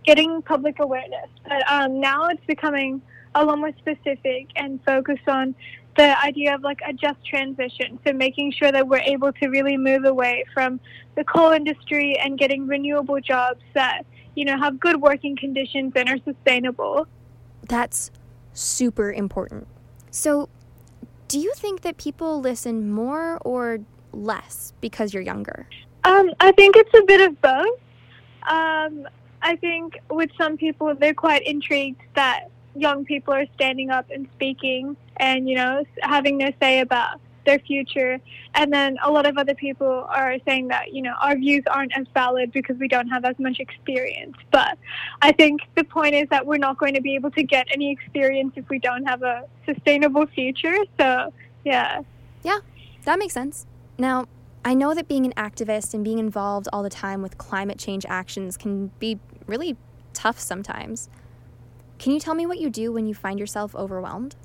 getting 0.05 0.41
public 0.43 0.79
awareness. 0.79 1.29
But 1.47 1.71
um, 1.71 2.01
now 2.01 2.29
it's 2.29 2.45
becoming 2.47 3.03
a 3.35 3.45
lot 3.45 3.59
more 3.59 3.73
specific 3.79 4.49
and 4.57 4.83
focused 4.85 5.29
on 5.29 5.55
the 5.97 6.19
idea 6.25 6.55
of 6.55 6.63
like 6.63 6.81
a 6.87 6.93
just 6.93 7.25
transition. 7.27 7.99
So 8.07 8.13
making 8.13 8.53
sure 8.53 8.73
that 8.73 8.87
we're 8.89 8.99
able 8.99 9.33
to 9.35 9.49
really 9.49 9.77
move 9.77 10.05
away 10.05 10.45
from 10.55 10.81
the 11.17 11.25
coal 11.25 11.53
industry 11.53 12.19
and 12.19 12.39
getting 12.39 12.67
renewable 12.67 13.21
jobs 13.21 13.61
that, 13.75 14.07
you 14.35 14.45
know, 14.45 14.59
have 14.59 14.81
good 14.81 15.01
working 15.01 15.37
conditions 15.37 15.93
and 15.97 16.09
are 16.09 16.19
sustainable. 16.25 17.07
That's 17.69 18.11
super 18.55 19.13
important. 19.13 19.67
So 20.11 20.49
do 21.31 21.39
you 21.39 21.53
think 21.55 21.83
that 21.83 21.97
people 21.97 22.41
listen 22.41 22.91
more 22.91 23.39
or 23.45 23.79
less 24.13 24.73
because 24.81 25.15
you're 25.15 25.23
younger? 25.23 25.65
Um, 26.03 26.33
I 26.41 26.51
think 26.51 26.75
it's 26.75 26.93
a 26.93 27.05
bit 27.05 27.21
of 27.21 27.41
both. 27.41 27.79
Um, 28.49 29.07
I 29.41 29.55
think 29.55 30.01
with 30.11 30.31
some 30.37 30.57
people, 30.57 30.93
they're 30.97 31.15
quite 31.15 31.47
intrigued 31.47 32.03
that 32.17 32.51
young 32.75 33.05
people 33.05 33.33
are 33.33 33.47
standing 33.55 33.91
up 33.91 34.11
and 34.11 34.27
speaking 34.35 34.97
and, 35.19 35.49
you 35.49 35.55
know, 35.55 35.85
having 36.03 36.39
their 36.39 36.53
say 36.61 36.81
about 36.81 37.21
their 37.51 37.59
future. 37.59 38.21
And 38.55 38.73
then 38.73 38.97
a 39.03 39.11
lot 39.11 39.27
of 39.27 39.37
other 39.37 39.55
people 39.55 40.07
are 40.09 40.37
saying 40.47 40.69
that, 40.69 40.93
you 40.95 41.03
know, 41.03 41.15
our 41.21 41.37
views 41.37 41.65
aren't 41.69 41.93
as 41.97 42.07
valid 42.15 42.53
because 42.53 42.77
we 42.79 42.89
don't 42.89 43.09
have 43.09 43.25
as 43.25 43.39
much 43.39 43.59
experience. 43.59 44.37
But 44.51 44.79
I 45.21 45.33
think 45.33 45.63
the 45.75 45.85
point 45.85 46.15
is 46.15 46.29
that 46.31 46.47
we're 46.47 46.59
not 46.59 46.79
going 46.79 46.95
to 46.95 47.01
be 47.01 47.15
able 47.17 47.33
to 47.33 47.43
get 47.43 47.67
any 47.73 47.91
experience 47.91 48.53
if 48.57 48.69
we 48.69 48.79
don't 48.79 49.05
have 49.05 49.23
a 49.23 49.45
sustainable 49.67 50.27
future. 50.27 50.77
So, 50.99 51.33
yeah. 51.65 52.03
Yeah, 52.45 52.61
that 53.05 53.19
makes 53.19 53.35
sense. 53.35 53.67
Now, 53.99 54.27
I 54.65 54.75
know 54.75 54.95
that 54.95 55.09
being 55.09 55.27
an 55.27 55.33
activist 55.33 55.95
and 55.95 56.05
being 56.05 56.19
involved 56.19 56.69
all 56.73 56.83
the 56.83 56.91
time 56.91 57.23
with 57.23 57.39
climate 57.39 57.79
change 57.79 58.07
actions 58.09 58.57
can 58.57 58.93
be 58.99 59.19
really 59.47 59.77
tough 60.13 60.39
sometimes. 60.39 61.09
Can 61.99 62.13
you 62.13 62.21
tell 62.21 62.35
me 62.35 62.47
what 62.47 62.59
you 62.59 62.71
do 62.71 62.93
when 62.93 63.07
you 63.07 63.15
find 63.15 63.39
yourself 63.39 63.75
overwhelmed? 63.75 64.37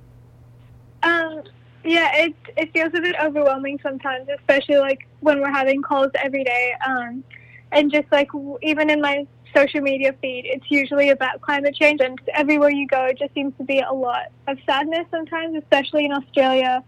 Um, 1.03 1.43
yeah, 1.85 2.15
it 2.15 2.35
it 2.57 2.73
feels 2.73 2.93
a 2.93 3.01
bit 3.01 3.15
overwhelming 3.21 3.79
sometimes, 3.81 4.27
especially 4.39 4.77
like 4.77 5.07
when 5.21 5.39
we're 5.39 5.51
having 5.51 5.81
calls 5.81 6.11
every 6.15 6.43
day. 6.43 6.73
Um, 6.85 7.23
and 7.71 7.91
just 7.91 8.11
like 8.11 8.31
w- 8.31 8.57
even 8.61 8.89
in 8.89 9.01
my 9.01 9.27
social 9.55 9.81
media 9.81 10.13
feed, 10.21 10.45
it's 10.45 10.69
usually 10.69 11.09
about 11.09 11.41
climate 11.41 11.75
change, 11.75 12.01
and 12.01 12.19
everywhere 12.33 12.71
you 12.71 12.87
go, 12.87 13.05
it 13.05 13.19
just 13.19 13.33
seems 13.33 13.53
to 13.57 13.63
be 13.63 13.79
a 13.79 13.93
lot 13.93 14.31
of 14.47 14.57
sadness 14.65 15.05
sometimes, 15.11 15.55
especially 15.55 16.05
in 16.05 16.11
Australia 16.11 16.83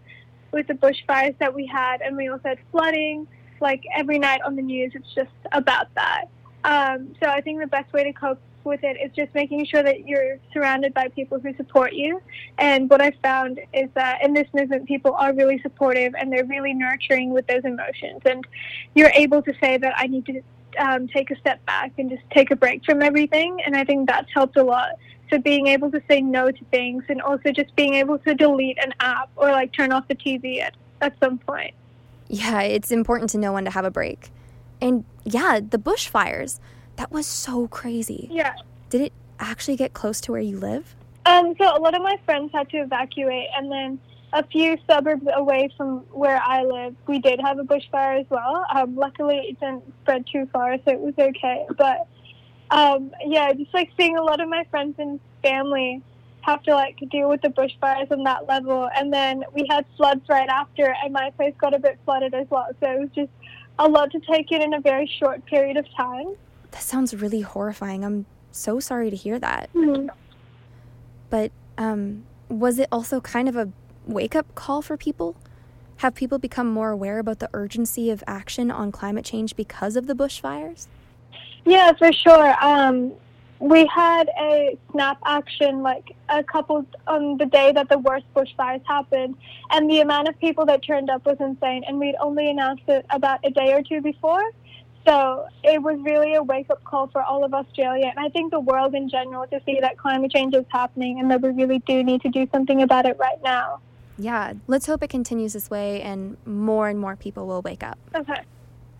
with 0.52 0.66
the 0.66 0.74
bushfires 0.74 1.36
that 1.38 1.54
we 1.54 1.66
had, 1.66 2.00
and 2.00 2.16
we 2.16 2.28
also 2.28 2.48
had 2.48 2.58
flooding. 2.70 3.26
Like 3.60 3.82
every 3.96 4.18
night 4.18 4.40
on 4.42 4.54
the 4.54 4.62
news, 4.62 4.92
it's 4.94 5.12
just 5.14 5.30
about 5.52 5.88
that. 5.94 6.26
Um, 6.64 7.14
so 7.20 7.28
I 7.28 7.40
think 7.40 7.60
the 7.60 7.66
best 7.66 7.92
way 7.92 8.04
to 8.04 8.12
cope 8.12 8.40
with 8.68 8.84
it 8.84 8.96
is 9.02 9.10
just 9.16 9.34
making 9.34 9.64
sure 9.64 9.82
that 9.82 10.06
you're 10.06 10.38
surrounded 10.52 10.94
by 10.94 11.08
people 11.08 11.40
who 11.40 11.54
support 11.54 11.92
you. 11.92 12.20
And 12.58 12.88
what 12.88 13.00
I 13.00 13.10
found 13.22 13.60
is 13.72 13.88
that 13.94 14.22
in 14.22 14.34
this 14.34 14.46
movement, 14.52 14.86
people 14.86 15.14
are 15.14 15.32
really 15.32 15.60
supportive 15.62 16.14
and 16.14 16.32
they're 16.32 16.44
really 16.44 16.74
nurturing 16.74 17.30
with 17.30 17.46
those 17.46 17.64
emotions. 17.64 18.20
And 18.24 18.46
you're 18.94 19.12
able 19.14 19.42
to 19.42 19.52
say 19.60 19.78
that 19.78 19.94
I 19.96 20.06
need 20.06 20.26
to 20.26 20.42
um, 20.78 21.08
take 21.08 21.30
a 21.30 21.36
step 21.36 21.64
back 21.66 21.92
and 21.98 22.10
just 22.10 22.22
take 22.30 22.50
a 22.50 22.56
break 22.56 22.84
from 22.84 23.02
everything. 23.02 23.60
And 23.64 23.76
I 23.76 23.84
think 23.84 24.08
that's 24.08 24.28
helped 24.32 24.56
a 24.56 24.62
lot. 24.62 24.90
So 25.30 25.38
being 25.38 25.66
able 25.66 25.90
to 25.90 26.02
say 26.08 26.20
no 26.20 26.50
to 26.50 26.64
things 26.66 27.04
and 27.08 27.20
also 27.20 27.52
just 27.52 27.74
being 27.76 27.94
able 27.94 28.18
to 28.20 28.34
delete 28.34 28.78
an 28.82 28.94
app 29.00 29.30
or 29.36 29.50
like 29.50 29.72
turn 29.72 29.92
off 29.92 30.08
the 30.08 30.14
TV 30.14 30.60
at, 30.60 30.74
at 31.00 31.18
some 31.20 31.38
point. 31.38 31.74
Yeah, 32.28 32.60
it's 32.60 32.90
important 32.90 33.30
to 33.30 33.38
know 33.38 33.52
when 33.52 33.64
to 33.64 33.70
have 33.70 33.84
a 33.84 33.90
break. 33.90 34.30
And 34.80 35.04
yeah, 35.24 35.60
the 35.60 35.78
bushfires. 35.78 36.60
That 36.98 37.12
was 37.12 37.28
so 37.28 37.68
crazy. 37.68 38.28
Yeah. 38.28 38.54
Did 38.90 39.02
it 39.02 39.12
actually 39.38 39.76
get 39.76 39.92
close 39.92 40.20
to 40.22 40.32
where 40.32 40.40
you 40.40 40.58
live? 40.58 40.96
Um, 41.26 41.54
so 41.56 41.64
a 41.64 41.78
lot 41.78 41.94
of 41.94 42.02
my 42.02 42.18
friends 42.24 42.50
had 42.52 42.68
to 42.70 42.78
evacuate, 42.78 43.46
and 43.56 43.70
then 43.70 44.00
a 44.32 44.44
few 44.44 44.76
suburbs 44.90 45.24
away 45.32 45.70
from 45.76 46.00
where 46.10 46.42
I 46.42 46.64
live, 46.64 46.96
we 47.06 47.20
did 47.20 47.40
have 47.40 47.60
a 47.60 47.62
bushfire 47.62 48.20
as 48.20 48.26
well. 48.28 48.66
Um, 48.74 48.96
luckily, 48.96 49.36
it 49.36 49.60
didn't 49.60 49.84
spread 50.02 50.26
too 50.26 50.48
far, 50.52 50.76
so 50.84 50.90
it 50.90 50.98
was 50.98 51.14
okay. 51.16 51.66
But 51.76 52.08
um, 52.72 53.12
yeah, 53.24 53.52
just 53.52 53.72
like 53.72 53.90
seeing 53.96 54.16
a 54.16 54.22
lot 54.22 54.40
of 54.40 54.48
my 54.48 54.64
friends 54.68 54.96
and 54.98 55.20
family 55.40 56.02
have 56.40 56.64
to 56.64 56.74
like 56.74 56.98
deal 57.12 57.28
with 57.28 57.42
the 57.42 57.48
bushfires 57.48 58.10
on 58.10 58.24
that 58.24 58.48
level, 58.48 58.90
and 58.96 59.12
then 59.12 59.44
we 59.54 59.68
had 59.70 59.86
floods 59.96 60.28
right 60.28 60.48
after, 60.48 60.92
and 61.04 61.12
my 61.12 61.30
place 61.36 61.54
got 61.58 61.74
a 61.74 61.78
bit 61.78 61.96
flooded 62.04 62.34
as 62.34 62.48
well. 62.50 62.66
So 62.80 62.90
it 62.90 62.98
was 62.98 63.10
just 63.14 63.30
a 63.78 63.88
lot 63.88 64.10
to 64.10 64.20
take 64.20 64.50
in 64.50 64.62
in 64.62 64.74
a 64.74 64.80
very 64.80 65.06
short 65.20 65.46
period 65.46 65.76
of 65.76 65.86
time. 65.94 66.34
That 66.70 66.82
sounds 66.82 67.14
really 67.14 67.40
horrifying. 67.40 68.04
I'm 68.04 68.26
so 68.52 68.80
sorry 68.80 69.10
to 69.10 69.16
hear 69.16 69.38
that. 69.38 69.70
Mm-hmm. 69.74 70.08
But 71.30 71.50
um, 71.76 72.24
was 72.48 72.78
it 72.78 72.88
also 72.90 73.20
kind 73.20 73.48
of 73.48 73.56
a 73.56 73.70
wake 74.06 74.34
up 74.34 74.54
call 74.54 74.82
for 74.82 74.96
people? 74.96 75.36
Have 75.98 76.14
people 76.14 76.38
become 76.38 76.68
more 76.68 76.90
aware 76.90 77.18
about 77.18 77.40
the 77.40 77.50
urgency 77.52 78.10
of 78.10 78.22
action 78.26 78.70
on 78.70 78.92
climate 78.92 79.24
change 79.24 79.56
because 79.56 79.96
of 79.96 80.06
the 80.06 80.14
bushfires? 80.14 80.86
Yeah, 81.64 81.92
for 81.92 82.12
sure. 82.12 82.64
Um, 82.64 83.12
we 83.58 83.84
had 83.86 84.30
a 84.38 84.78
snap 84.92 85.18
action 85.24 85.82
like 85.82 86.14
a 86.28 86.44
couple 86.44 86.86
on 87.08 87.36
the 87.36 87.46
day 87.46 87.72
that 87.72 87.88
the 87.88 87.98
worst 87.98 88.26
bushfires 88.34 88.82
happened, 88.86 89.36
and 89.70 89.90
the 89.90 90.00
amount 90.00 90.28
of 90.28 90.38
people 90.38 90.64
that 90.66 90.84
turned 90.84 91.10
up 91.10 91.26
was 91.26 91.36
insane. 91.40 91.82
And 91.86 91.98
we'd 91.98 92.14
only 92.20 92.48
announced 92.48 92.84
it 92.86 93.04
about 93.10 93.40
a 93.44 93.50
day 93.50 93.72
or 93.72 93.82
two 93.82 94.00
before. 94.00 94.42
So 95.08 95.46
it 95.64 95.82
was 95.82 95.98
really 96.02 96.34
a 96.34 96.42
wake 96.42 96.68
up 96.68 96.84
call 96.84 97.06
for 97.06 97.22
all 97.22 97.42
of 97.42 97.54
Australia 97.54 98.12
and 98.14 98.18
I 98.18 98.28
think 98.28 98.50
the 98.50 98.60
world 98.60 98.94
in 98.94 99.08
general 99.08 99.46
to 99.46 99.58
see 99.64 99.78
that 99.80 99.96
climate 99.96 100.30
change 100.30 100.54
is 100.54 100.66
happening 100.68 101.18
and 101.18 101.30
that 101.30 101.40
we 101.40 101.48
really 101.48 101.78
do 101.78 102.04
need 102.04 102.20
to 102.22 102.28
do 102.28 102.46
something 102.52 102.82
about 102.82 103.06
it 103.06 103.16
right 103.18 103.42
now. 103.42 103.80
Yeah, 104.18 104.52
let's 104.66 104.84
hope 104.84 105.02
it 105.02 105.08
continues 105.08 105.54
this 105.54 105.70
way 105.70 106.02
and 106.02 106.36
more 106.44 106.90
and 106.90 107.00
more 107.00 107.16
people 107.16 107.46
will 107.46 107.62
wake 107.62 107.82
up. 107.82 107.98
Okay. 108.14 108.42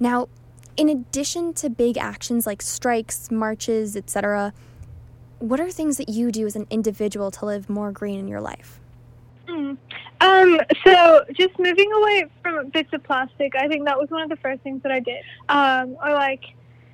Now, 0.00 0.29
in 0.79 0.88
addition 0.88 1.53
to 1.55 1.69
big 1.69 1.99
actions 1.99 2.47
like 2.47 2.62
strikes, 2.62 3.31
marches, 3.31 3.95
etc., 3.95 4.55
what 5.41 5.61
are 5.61 5.71
things 5.71 5.99
that 5.99 6.09
you 6.09 6.33
do 6.33 6.47
as 6.47 6.57
an 6.57 6.67
individual 6.71 7.31
to 7.33 7.45
live 7.45 7.69
more 7.69 7.93
green 7.93 8.19
in 8.19 8.29
your 8.29 8.41
life? 8.41 8.77
Mm. 9.49 9.76
Um, 10.21 10.61
so 10.85 11.25
just 11.33 11.59
moving 11.59 11.90
away 11.93 12.26
from 12.43 12.69
bits 12.69 12.93
of 12.93 13.02
plastic, 13.05 13.55
I 13.57 13.69
think 13.69 13.87
that 13.87 13.99
was 13.99 14.11
one 14.11 14.23
of 14.23 14.28
the 14.28 14.37
first 14.37 14.62
things 14.62 14.83
that 14.83 14.93
I 14.93 15.00
did. 15.00 15.23
Um, 15.49 15.97
or 16.05 16.12
like 16.12 16.45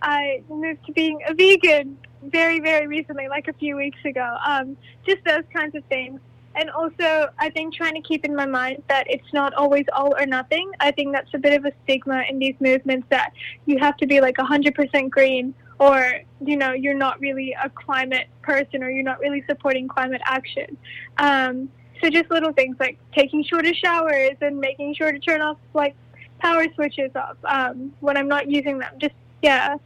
I 0.03 0.43
moved 0.49 0.87
to 0.87 0.93
being 0.93 1.21
a 1.27 1.35
vegan 1.35 1.99
very, 2.23 2.61
very 2.61 2.87
recently, 2.87 3.29
like 3.29 3.49
a 3.49 3.53
few 3.55 3.77
weeks 3.77 3.99
ago. 4.05 4.37
Um, 4.47 4.77
just 5.07 5.25
those 5.25 5.45
kinds 5.53 5.75
of 5.75 5.85
things. 5.87 6.21
And 6.57 6.71
also, 6.71 7.29
I 7.39 7.51
think 7.51 7.75
trying 7.75 7.95
to 7.95 8.01
keep 8.01 8.25
in 8.25 8.35
my 8.37 8.47
mind 8.47 8.83
that 8.89 9.07
it's 9.11 9.33
not 9.33 9.55
always 9.55 9.87
all 9.93 10.15
or 10.17 10.25
nothing. 10.25 10.71
I 10.79 10.93
think 10.93 11.13
that's 11.13 11.33
a 11.35 11.39
bit 11.39 11.53
of 11.53 11.65
a 11.65 11.73
stigma 11.83 12.23
in 12.29 12.39
these 12.39 12.55
movements 12.61 13.09
that 13.11 13.33
you 13.67 13.79
have 13.79 13.97
to 13.97 14.07
be 14.07 14.21
like 14.21 14.37
100% 14.37 15.11
green 15.11 15.53
or, 15.81 16.21
you 16.41 16.57
know, 16.57 16.73
you're 16.73 16.95
not 16.95 17.19
really 17.19 17.57
a 17.61 17.69
climate 17.71 18.29
person 18.43 18.85
or 18.85 18.91
you're 18.91 19.03
not 19.03 19.19
really 19.19 19.43
supporting 19.49 19.89
climate 19.89 20.21
action. 20.25 20.77
Um, 21.19 21.69
so 22.05 22.11
just 22.11 22.31
little 22.31 22.53
things 22.53 22.77
like 22.79 22.99
taking 23.15 23.43
shorter 23.43 23.73
showers 23.75 24.37
and 24.41 24.59
making 24.59 24.95
sure 24.95 25.11
to 25.11 25.19
turn 25.19 25.41
off 25.41 25.57
like 25.73 25.95
power 26.39 26.67
switches 26.75 27.11
off 27.15 27.37
um, 27.45 27.93
when 28.01 28.17
I'm 28.17 28.29
not 28.29 28.51
using 28.51 28.79
them. 28.79 28.93
Just 28.99 29.15
yeah. 29.43 29.77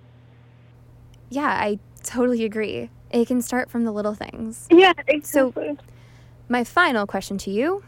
Yeah, 1.31 1.47
I 1.47 1.79
totally 2.03 2.45
agree. 2.45 2.91
It 3.11 3.29
can 3.29 3.41
start 3.43 3.71
from 3.71 3.85
the 3.85 3.93
little 3.93 4.15
things. 4.15 4.67
Yeah, 4.71 4.93
exactly. 5.07 5.77
So, 5.77 5.85
my 6.49 6.65
final 6.65 7.07
question 7.07 7.39
to 7.39 7.51
you 7.51 7.85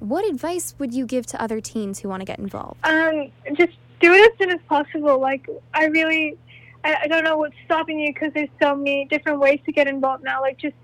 what 0.00 0.26
advice 0.26 0.74
would 0.78 0.94
you 0.94 1.04
give 1.04 1.26
to 1.26 1.40
other 1.40 1.60
teens 1.60 2.00
who 2.00 2.08
want 2.08 2.22
to 2.22 2.24
get 2.24 2.38
involved? 2.38 2.84
Um, 2.84 3.30
just 3.52 3.76
do 4.00 4.14
it 4.14 4.32
as 4.32 4.38
soon 4.38 4.50
as 4.50 4.60
possible. 4.66 5.20
Like, 5.20 5.46
I 5.74 5.84
really, 5.86 6.38
I, 6.84 6.96
I 7.02 7.06
don't 7.08 7.24
know 7.24 7.36
what's 7.36 7.56
stopping 7.64 8.00
you 8.00 8.12
because 8.12 8.32
there's 8.32 8.48
so 8.60 8.74
many 8.74 9.06
different 9.06 9.40
ways 9.40 9.60
to 9.66 9.72
get 9.72 9.86
involved 9.86 10.24
now. 10.24 10.40
Like, 10.40 10.58
just 10.58 10.76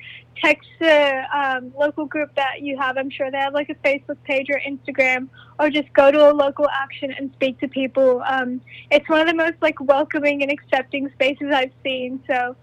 text 0.43 0.69
the 0.79 1.23
um, 1.35 1.73
local 1.79 2.05
group 2.05 2.35
that 2.37 2.61
you 2.61 2.77
have. 2.79 2.97
I'm 2.97 3.11
sure 3.11 3.31
they 3.31 3.39
have 3.39 3.55
like 3.55 3.71
a 3.71 3.75
Facebook 3.77 4.19
page 4.25 4.49
or 4.51 4.61
Instagram, 4.61 5.29
or 5.59 5.71
just 5.71 5.93
go 5.95 6.11
to 6.11 6.31
a 6.31 6.33
local 6.33 6.69
action 6.69 7.13
and 7.13 7.31
speak 7.35 7.59
to 7.61 7.69
people. 7.69 8.23
Um, 8.27 8.61
it's 8.91 9.09
one 9.09 9.21
of 9.21 9.27
the 9.27 9.35
most 9.35 9.55
like 9.63 9.81
welcoming 9.81 10.43
and 10.43 10.51
accepting 10.51 11.11
spaces 11.13 11.53
I've 11.53 11.73
seen. 11.83 12.23
So 12.27 12.57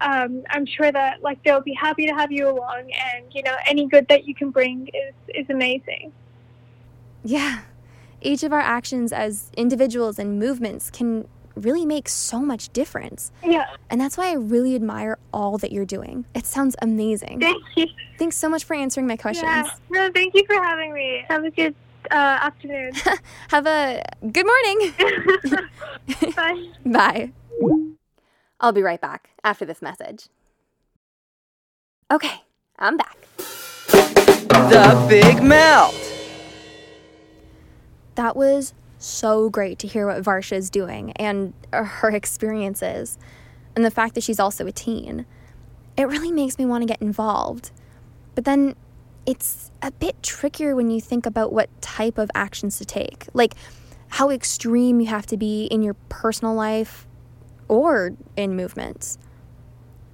um, 0.00 0.42
I'm 0.50 0.66
sure 0.66 0.90
that 0.90 1.22
like 1.22 1.42
they'll 1.44 1.60
be 1.60 1.74
happy 1.74 2.06
to 2.06 2.14
have 2.14 2.32
you 2.32 2.48
along, 2.48 2.90
and 2.92 3.26
you 3.32 3.42
know 3.42 3.56
any 3.66 3.86
good 3.86 4.06
that 4.08 4.26
you 4.26 4.34
can 4.34 4.50
bring 4.50 4.88
is 4.88 5.14
is 5.28 5.50
amazing. 5.50 6.12
Yeah, 7.24 7.60
each 8.20 8.42
of 8.42 8.52
our 8.52 8.60
actions 8.60 9.12
as 9.12 9.50
individuals 9.56 10.18
and 10.18 10.38
movements 10.38 10.90
can 10.90 11.28
really 11.64 11.84
makes 11.84 12.12
so 12.12 12.40
much 12.40 12.70
difference. 12.72 13.32
Yeah. 13.44 13.66
And 13.90 14.00
that's 14.00 14.16
why 14.16 14.30
I 14.30 14.34
really 14.34 14.74
admire 14.74 15.18
all 15.32 15.58
that 15.58 15.72
you're 15.72 15.84
doing. 15.84 16.24
It 16.34 16.46
sounds 16.46 16.76
amazing. 16.80 17.40
Thank 17.40 17.62
you. 17.76 17.86
Thanks 18.18 18.36
so 18.36 18.48
much 18.48 18.64
for 18.64 18.74
answering 18.74 19.06
my 19.06 19.16
questions. 19.16 19.46
Yeah. 19.46 19.70
No, 19.90 20.10
thank 20.12 20.34
you 20.34 20.44
for 20.46 20.62
having 20.62 20.92
me. 20.92 21.24
Have 21.28 21.44
a 21.44 21.50
good 21.50 21.74
uh, 22.10 22.14
afternoon. 22.14 22.92
Have 23.48 23.66
a 23.66 24.02
good 24.32 24.46
morning. 24.46 24.94
Bye. 26.36 26.68
Bye. 26.86 27.32
I'll 28.60 28.72
be 28.72 28.82
right 28.82 29.00
back 29.00 29.30
after 29.44 29.64
this 29.64 29.80
message. 29.80 30.28
Okay, 32.10 32.42
I'm 32.78 32.96
back. 32.96 33.16
The 33.88 35.06
Big 35.08 35.42
Melt. 35.42 35.94
That 38.14 38.34
was 38.34 38.72
so 38.98 39.48
great 39.48 39.78
to 39.80 39.86
hear 39.86 40.06
what 40.06 40.22
Varsha 40.22 40.56
is 40.56 40.70
doing 40.70 41.12
and 41.12 41.52
uh, 41.72 41.84
her 41.84 42.10
experiences, 42.10 43.18
and 43.74 43.84
the 43.84 43.90
fact 43.90 44.14
that 44.14 44.22
she's 44.22 44.40
also 44.40 44.66
a 44.66 44.72
teen. 44.72 45.24
It 45.96 46.08
really 46.08 46.32
makes 46.32 46.58
me 46.58 46.66
want 46.66 46.82
to 46.82 46.86
get 46.86 47.00
involved. 47.00 47.70
But 48.34 48.44
then 48.44 48.76
it's 49.26 49.70
a 49.82 49.90
bit 49.90 50.22
trickier 50.22 50.74
when 50.74 50.90
you 50.90 51.00
think 51.00 51.26
about 51.26 51.52
what 51.52 51.68
type 51.82 52.18
of 52.18 52.30
actions 52.34 52.78
to 52.78 52.84
take. 52.84 53.26
Like 53.34 53.54
how 54.08 54.30
extreme 54.30 55.00
you 55.00 55.06
have 55.06 55.26
to 55.26 55.36
be 55.36 55.64
in 55.66 55.82
your 55.82 55.94
personal 56.08 56.54
life 56.54 57.06
or 57.68 58.12
in 58.36 58.56
movements. 58.56 59.18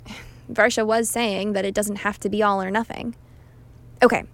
Varsha 0.52 0.84
was 0.86 1.08
saying 1.08 1.52
that 1.52 1.64
it 1.64 1.74
doesn't 1.74 1.96
have 1.96 2.18
to 2.20 2.28
be 2.28 2.42
all 2.42 2.62
or 2.62 2.70
nothing. 2.70 3.14
Okay, 4.02 4.24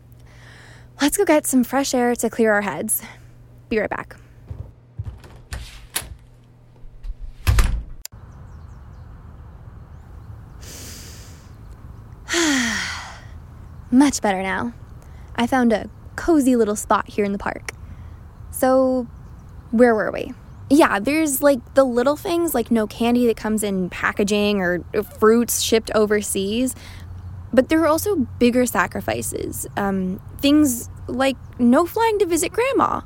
let's 1.00 1.16
go 1.16 1.25
get 1.25 1.47
some 1.47 1.62
fresh 1.62 1.95
air 1.95 2.14
to 2.16 2.30
clear 2.30 2.52
our 2.52 2.62
heads. 2.62 3.02
Be 3.69 3.78
right 3.78 3.90
back. 3.90 4.16
Much 13.90 14.20
better 14.23 14.42
now. 14.42 14.73
I 15.35 15.47
found 15.47 15.73
a 15.73 15.90
cozy 16.16 16.54
little 16.54 16.76
spot 16.76 17.09
here 17.09 17.25
in 17.25 17.32
the 17.32 17.38
park. 17.38 17.73
So, 18.50 19.06
where 19.70 19.94
were 19.94 20.11
we? 20.12 20.32
Yeah, 20.68 21.00
there's 21.00 21.42
like 21.42 21.75
the 21.75 21.82
little 21.82 22.16
things 22.16 22.54
like 22.54 22.70
no 22.70 22.87
candy 22.87 23.26
that 23.26 23.37
comes 23.37 23.64
in 23.64 23.90
packaging 23.90 24.61
or 24.61 24.85
fruits 25.18 25.61
shipped 25.61 25.90
overseas. 25.94 26.76
But 27.52 27.68
there 27.68 27.80
are 27.82 27.88
also 27.88 28.16
bigger 28.38 28.64
sacrifices. 28.66 29.66
Um, 29.76 30.20
things 30.38 30.88
like 31.09 31.37
no 31.59 31.87
flying 31.87 32.20
to 32.20 32.26
visit 32.26 32.52
grandma. 32.52 33.00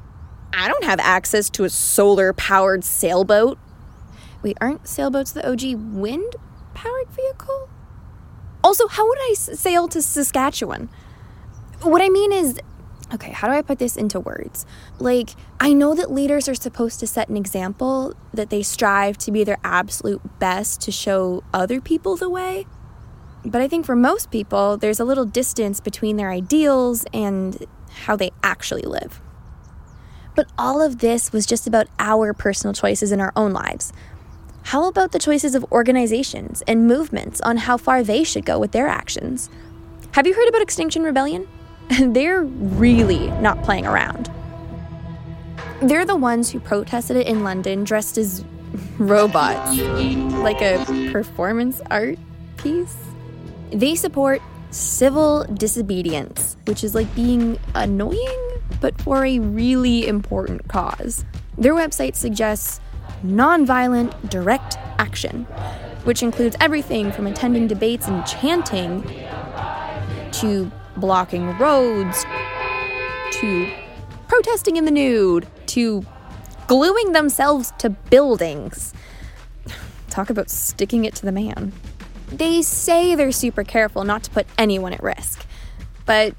I 0.52 0.68
don't 0.68 0.84
have 0.84 1.00
access 1.00 1.48
to 1.50 1.64
a 1.64 1.70
solar 1.70 2.34
powered 2.34 2.84
sailboat. 2.84 3.58
Wait, 4.42 4.58
aren't 4.60 4.86
sailboats 4.86 5.32
the 5.32 5.48
OG 5.50 5.94
wind 5.94 6.36
powered 6.74 7.08
vehicle? 7.08 7.70
Also, 8.64 8.88
how 8.88 9.06
would 9.06 9.18
I 9.30 9.34
sail 9.34 9.86
to 9.88 10.00
Saskatchewan? 10.00 10.88
What 11.82 12.00
I 12.00 12.08
mean 12.08 12.32
is, 12.32 12.58
okay, 13.12 13.30
how 13.30 13.46
do 13.46 13.52
I 13.52 13.60
put 13.60 13.78
this 13.78 13.94
into 13.94 14.18
words? 14.18 14.64
Like, 14.98 15.30
I 15.60 15.74
know 15.74 15.94
that 15.94 16.10
leaders 16.10 16.48
are 16.48 16.54
supposed 16.54 16.98
to 17.00 17.06
set 17.06 17.28
an 17.28 17.36
example, 17.36 18.14
that 18.32 18.48
they 18.48 18.62
strive 18.62 19.18
to 19.18 19.30
be 19.30 19.44
their 19.44 19.58
absolute 19.62 20.22
best 20.38 20.80
to 20.80 20.90
show 20.90 21.44
other 21.52 21.82
people 21.82 22.16
the 22.16 22.30
way. 22.30 22.66
But 23.44 23.60
I 23.60 23.68
think 23.68 23.84
for 23.84 23.94
most 23.94 24.30
people, 24.30 24.78
there's 24.78 24.98
a 24.98 25.04
little 25.04 25.26
distance 25.26 25.78
between 25.78 26.16
their 26.16 26.30
ideals 26.30 27.04
and 27.12 27.66
how 28.06 28.16
they 28.16 28.30
actually 28.42 28.82
live. 28.82 29.20
But 30.34 30.46
all 30.56 30.80
of 30.80 31.00
this 31.00 31.34
was 31.34 31.44
just 31.44 31.66
about 31.66 31.86
our 31.98 32.32
personal 32.32 32.72
choices 32.72 33.12
in 33.12 33.20
our 33.20 33.32
own 33.36 33.52
lives. 33.52 33.92
How 34.64 34.88
about 34.88 35.12
the 35.12 35.18
choices 35.18 35.54
of 35.54 35.70
organizations 35.70 36.62
and 36.66 36.86
movements 36.86 37.38
on 37.42 37.58
how 37.58 37.76
far 37.76 38.02
they 38.02 38.24
should 38.24 38.46
go 38.46 38.58
with 38.58 38.72
their 38.72 38.88
actions? 38.88 39.50
Have 40.12 40.26
you 40.26 40.32
heard 40.32 40.48
about 40.48 40.62
Extinction 40.62 41.02
Rebellion? 41.02 41.46
They're 42.00 42.42
really 42.42 43.30
not 43.42 43.62
playing 43.62 43.86
around. 43.86 44.30
They're 45.82 46.06
the 46.06 46.16
ones 46.16 46.50
who 46.50 46.60
protested 46.60 47.18
it 47.18 47.26
in 47.26 47.44
London 47.44 47.84
dressed 47.84 48.16
as 48.16 48.42
robots, 48.98 49.78
like 50.38 50.62
a 50.62 50.82
performance 51.12 51.82
art 51.90 52.18
piece. 52.56 52.96
They 53.70 53.94
support 53.94 54.40
civil 54.70 55.44
disobedience, 55.44 56.56
which 56.66 56.82
is 56.82 56.94
like 56.94 57.14
being 57.14 57.58
annoying, 57.74 58.60
but 58.80 58.98
for 59.02 59.26
a 59.26 59.40
really 59.40 60.08
important 60.08 60.66
cause. 60.68 61.22
Their 61.58 61.74
website 61.74 62.16
suggests 62.16 62.80
nonviolent 63.24 64.28
direct 64.28 64.76
action, 64.98 65.44
which 66.04 66.22
includes 66.22 66.56
everything 66.60 67.10
from 67.10 67.26
attending 67.26 67.66
debates 67.66 68.06
and 68.06 68.24
chanting 68.26 69.02
to 70.32 70.70
blocking 70.96 71.56
roads 71.58 72.24
to 73.32 73.72
protesting 74.28 74.76
in 74.76 74.84
the 74.84 74.90
nude 74.90 75.46
to 75.66 76.04
gluing 76.66 77.12
themselves 77.12 77.72
to 77.78 77.90
buildings. 77.90 78.92
Talk 80.10 80.30
about 80.30 80.50
sticking 80.50 81.04
it 81.04 81.14
to 81.16 81.26
the 81.26 81.32
man. 81.32 81.72
They 82.28 82.62
say 82.62 83.14
they're 83.14 83.32
super 83.32 83.64
careful 83.64 84.04
not 84.04 84.22
to 84.24 84.30
put 84.30 84.46
anyone 84.58 84.92
at 84.92 85.02
risk, 85.02 85.46
but 86.06 86.34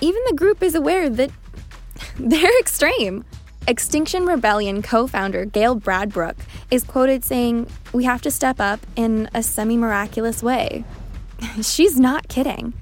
even 0.00 0.22
the 0.28 0.34
group 0.34 0.62
is 0.62 0.74
aware 0.74 1.08
that 1.08 1.30
they're 2.18 2.58
extreme. 2.58 3.24
Extinction 3.68 4.26
Rebellion 4.26 4.82
co 4.82 5.06
founder 5.06 5.44
Gail 5.44 5.78
Bradbrook 5.78 6.36
is 6.70 6.82
quoted 6.82 7.24
saying, 7.24 7.66
We 7.92 8.04
have 8.04 8.22
to 8.22 8.30
step 8.30 8.58
up 8.58 8.80
in 8.96 9.28
a 9.34 9.42
semi 9.42 9.76
miraculous 9.76 10.42
way. 10.42 10.84
She's 11.62 11.98
not 12.00 12.28
kidding. 12.28 12.72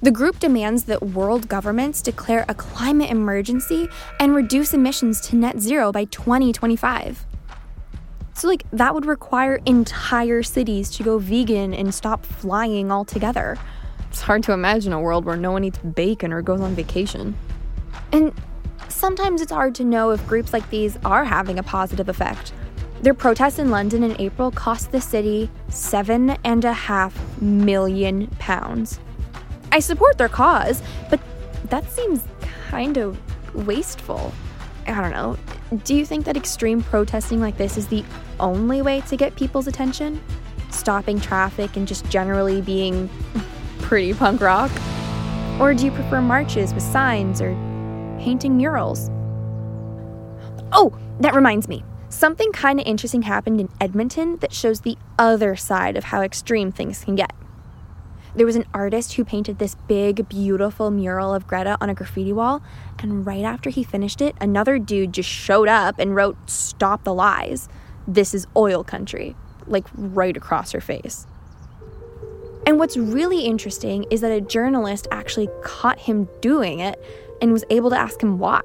The 0.00 0.12
group 0.12 0.38
demands 0.38 0.84
that 0.84 1.02
world 1.02 1.48
governments 1.48 2.00
declare 2.02 2.44
a 2.48 2.54
climate 2.54 3.10
emergency 3.10 3.88
and 4.20 4.34
reduce 4.34 4.72
emissions 4.72 5.20
to 5.22 5.36
net 5.36 5.58
zero 5.58 5.90
by 5.90 6.04
2025. 6.04 7.26
So, 8.34 8.46
like, 8.46 8.62
that 8.72 8.94
would 8.94 9.06
require 9.06 9.58
entire 9.66 10.44
cities 10.44 10.90
to 10.92 11.02
go 11.02 11.18
vegan 11.18 11.74
and 11.74 11.92
stop 11.92 12.24
flying 12.24 12.92
altogether. 12.92 13.58
It's 14.10 14.20
hard 14.20 14.44
to 14.44 14.52
imagine 14.52 14.92
a 14.92 15.00
world 15.00 15.24
where 15.24 15.36
no 15.36 15.50
one 15.50 15.64
eats 15.64 15.78
bacon 15.78 16.32
or 16.32 16.42
goes 16.42 16.60
on 16.60 16.76
vacation. 16.76 17.36
And 18.12 18.32
sometimes 18.88 19.40
it's 19.40 19.52
hard 19.52 19.74
to 19.76 19.84
know 19.84 20.10
if 20.10 20.26
groups 20.26 20.52
like 20.52 20.68
these 20.70 20.98
are 21.04 21.24
having 21.24 21.58
a 21.58 21.62
positive 21.62 22.08
effect. 22.08 22.52
Their 23.02 23.14
protests 23.14 23.58
in 23.58 23.70
London 23.70 24.02
in 24.02 24.20
April 24.20 24.50
cost 24.50 24.90
the 24.90 25.00
city 25.00 25.50
seven 25.68 26.30
and 26.44 26.64
a 26.64 26.72
half 26.72 27.16
million 27.40 28.26
pounds. 28.38 28.98
I 29.70 29.78
support 29.78 30.18
their 30.18 30.28
cause, 30.28 30.82
but 31.10 31.20
that 31.70 31.88
seems 31.90 32.22
kind 32.68 32.96
of 32.96 33.18
wasteful. 33.54 34.32
I 34.86 35.00
don't 35.00 35.12
know. 35.12 35.36
Do 35.84 35.94
you 35.94 36.04
think 36.04 36.24
that 36.24 36.36
extreme 36.36 36.82
protesting 36.82 37.40
like 37.40 37.56
this 37.56 37.76
is 37.76 37.86
the 37.88 38.04
only 38.40 38.82
way 38.82 39.02
to 39.02 39.16
get 39.16 39.36
people's 39.36 39.66
attention? 39.66 40.20
Stopping 40.70 41.20
traffic 41.20 41.76
and 41.76 41.86
just 41.86 42.08
generally 42.08 42.62
being 42.62 43.08
pretty 43.80 44.14
punk 44.14 44.40
rock? 44.40 44.72
Or 45.60 45.74
do 45.74 45.84
you 45.84 45.92
prefer 45.92 46.20
marches 46.20 46.72
with 46.72 46.82
signs 46.82 47.40
or 47.40 47.52
painting 48.18 48.56
murals? 48.56 49.10
Oh, 50.72 50.98
that 51.20 51.34
reminds 51.34 51.68
me. 51.68 51.84
Something 52.10 52.52
kind 52.52 52.80
of 52.80 52.86
interesting 52.86 53.22
happened 53.22 53.60
in 53.60 53.68
Edmonton 53.80 54.36
that 54.38 54.52
shows 54.52 54.80
the 54.80 54.96
other 55.18 55.56
side 55.56 55.96
of 55.96 56.04
how 56.04 56.22
extreme 56.22 56.72
things 56.72 57.04
can 57.04 57.14
get. 57.14 57.32
There 58.34 58.46
was 58.46 58.56
an 58.56 58.66
artist 58.74 59.14
who 59.14 59.24
painted 59.24 59.58
this 59.58 59.74
big, 59.74 60.28
beautiful 60.28 60.90
mural 60.90 61.34
of 61.34 61.46
Greta 61.46 61.76
on 61.80 61.90
a 61.90 61.94
graffiti 61.94 62.32
wall, 62.32 62.62
and 62.98 63.26
right 63.26 63.44
after 63.44 63.70
he 63.70 63.82
finished 63.82 64.20
it, 64.20 64.36
another 64.40 64.78
dude 64.78 65.12
just 65.12 65.28
showed 65.28 65.68
up 65.68 65.98
and 65.98 66.14
wrote, 66.14 66.36
Stop 66.48 67.04
the 67.04 67.14
lies. 67.14 67.68
This 68.06 68.34
is 68.34 68.46
oil 68.56 68.84
country, 68.84 69.34
like 69.66 69.86
right 69.94 70.36
across 70.36 70.72
her 70.72 70.80
face. 70.80 71.26
And 72.66 72.78
what's 72.78 72.96
really 72.96 73.40
interesting 73.46 74.04
is 74.10 74.20
that 74.20 74.30
a 74.30 74.40
journalist 74.40 75.08
actually 75.10 75.48
caught 75.62 75.98
him 75.98 76.28
doing 76.40 76.80
it 76.80 77.02
and 77.40 77.52
was 77.52 77.64
able 77.70 77.90
to 77.90 77.98
ask 77.98 78.22
him 78.22 78.38
why. 78.38 78.62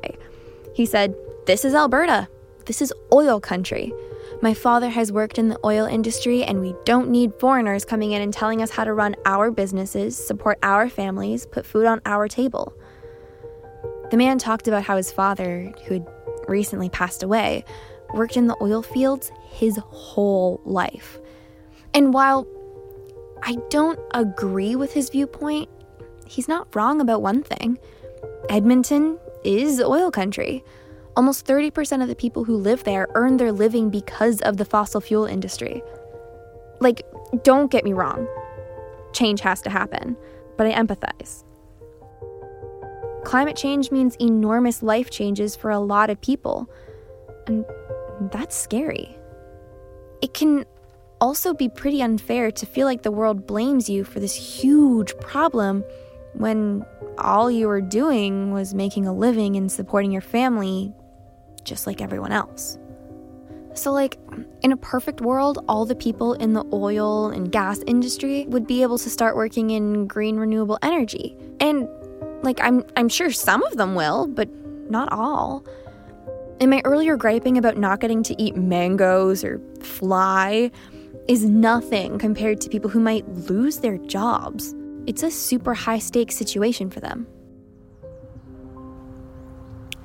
He 0.74 0.86
said, 0.86 1.16
This 1.46 1.66
is 1.66 1.76
Alberta. 1.76 2.28
This 2.66 2.82
is 2.82 2.94
oil 3.12 3.40
country. 3.40 3.94
My 4.42 4.54
father 4.54 4.90
has 4.90 5.12
worked 5.12 5.38
in 5.38 5.50
the 5.50 5.60
oil 5.64 5.86
industry, 5.86 6.44
and 6.44 6.60
we 6.60 6.76
don't 6.86 7.10
need 7.10 7.34
foreigners 7.36 7.86
coming 7.86 8.12
in 8.12 8.22
and 8.22 8.34
telling 8.34 8.62
us 8.62 8.72
how 8.72 8.84
to 8.84 8.94
run 8.94 9.16
our 9.26 9.52
businesses, 9.52 10.18
support 10.18 10.60
our 10.64 10.90
families, 10.90 11.46
put 11.46 11.66
food 11.66 11.86
on 11.86 12.02
our 12.06 12.28
table. 12.28 12.74
The 14.12 14.18
man 14.18 14.38
talked 14.38 14.68
about 14.68 14.84
how 14.84 14.98
his 14.98 15.12
father, 15.12 15.74
who 15.86 15.96
had 15.96 16.08
recently 16.48 16.90
passed 16.90 17.24
away, 17.24 17.64
worked 18.14 18.38
in 18.38 18.48
the 18.48 18.58
oil 18.62 18.82
fields 18.82 19.32
his 19.50 19.78
whole 19.78 20.62
life. 20.66 21.20
And 21.94 22.14
while 22.14 22.48
I 23.44 23.58
don't 23.70 24.00
agree 24.14 24.76
with 24.76 24.94
his 24.94 25.10
viewpoint, 25.10 25.70
he's 26.26 26.48
not 26.48 26.76
wrong 26.76 27.02
about 27.02 27.22
one 27.22 27.44
thing 27.44 27.78
Edmonton 28.50 29.18
is 29.44 29.82
oil 29.82 30.12
country. 30.12 30.64
Almost 31.16 31.46
30% 31.46 32.02
of 32.02 32.08
the 32.08 32.16
people 32.16 32.44
who 32.44 32.58
live 32.58 32.84
there 32.84 33.08
earn 33.14 33.38
their 33.38 33.52
living 33.52 33.90
because 33.90 34.42
of 34.42 34.58
the 34.58 34.66
fossil 34.66 35.00
fuel 35.00 35.26
industry. 35.26 35.82
Like, 36.80 37.06
don't 37.44 37.72
get 37.72 37.84
me 37.84 37.94
wrong, 37.94 38.28
change 39.14 39.40
has 39.42 39.62
to 39.62 39.70
happen, 39.70 40.18
but 40.58 40.68
I 40.68 40.74
empathize. 40.74 41.44
Climate 43.24 43.56
change 43.56 43.92
means 43.92 44.16
enormous 44.20 44.84
life 44.84 45.10
changes 45.10 45.56
for 45.56 45.70
a 45.70 45.80
lot 45.80 46.10
of 46.10 46.20
people, 46.20 46.70
and 47.48 47.64
that's 48.32 48.56
scary. 48.56 49.16
It 50.22 50.34
can 50.34 50.66
also 51.22 51.54
be 51.54 51.70
pretty 51.70 52.02
unfair 52.02 52.52
to 52.52 52.66
feel 52.66 52.86
like 52.86 53.04
the 53.04 53.12
world 53.12 53.48
blames 53.48 53.90
you 53.90 54.04
for 54.04 54.20
this 54.20 54.36
huge 54.36 55.16
problem 55.20 55.84
when 56.34 56.86
all 57.18 57.50
you 57.50 57.68
were 57.68 57.82
doing 57.82 58.52
was 58.52 58.74
making 58.74 59.08
a 59.08 59.14
living 59.14 59.56
and 59.56 59.72
supporting 59.72 60.12
your 60.12 60.22
family 60.22 60.94
just 61.64 61.88
like 61.88 62.02
everyone 62.02 62.32
else. 62.32 62.78
So, 63.76 63.92
like, 63.92 64.20
in 64.62 64.72
a 64.72 64.78
perfect 64.78 65.22
world, 65.22 65.64
all 65.68 65.86
the 65.86 65.96
people 65.96 66.34
in 66.34 66.54
the 66.54 66.64
oil 66.72 67.30
and 67.30 67.52
gas 67.52 67.80
industry 67.88 68.46
would 68.48 68.68
be 68.68 68.84
able 68.84 69.00
to 69.00 69.10
start 69.10 69.36
working 69.36 69.72
in 69.72 70.06
green 70.06 70.38
renewable 70.38 70.78
energy. 70.84 71.36
And, 71.60 71.88
like, 72.44 72.60
I'm, 72.62 72.84
I'm 72.98 73.10
sure 73.10 73.32
some 73.32 73.64
of 73.64 73.78
them 73.78 73.96
will, 73.96 74.28
but 74.28 74.48
not 74.92 75.12
all. 75.12 75.66
And 76.60 76.70
my 76.70 76.82
earlier 76.86 77.18
griping 77.18 77.58
about 77.58 77.78
not 77.78 78.00
getting 78.00 78.22
to 78.24 78.40
eat 78.42 78.56
mangoes 78.56 79.44
or 79.44 79.60
fly 79.82 80.70
is 81.28 81.44
nothing 81.46 82.20
compared 82.20 82.62
to 82.62 82.70
people 82.70 82.92
who 82.92 83.00
might 83.00 83.28
lose 83.28 83.80
their 83.80 83.98
jobs. 83.98 84.76
It's 85.06 85.24
a 85.24 85.32
super 85.32 85.74
high 85.74 86.00
stakes 86.00 86.36
situation 86.36 86.90
for 86.90 87.00
them. 87.00 87.28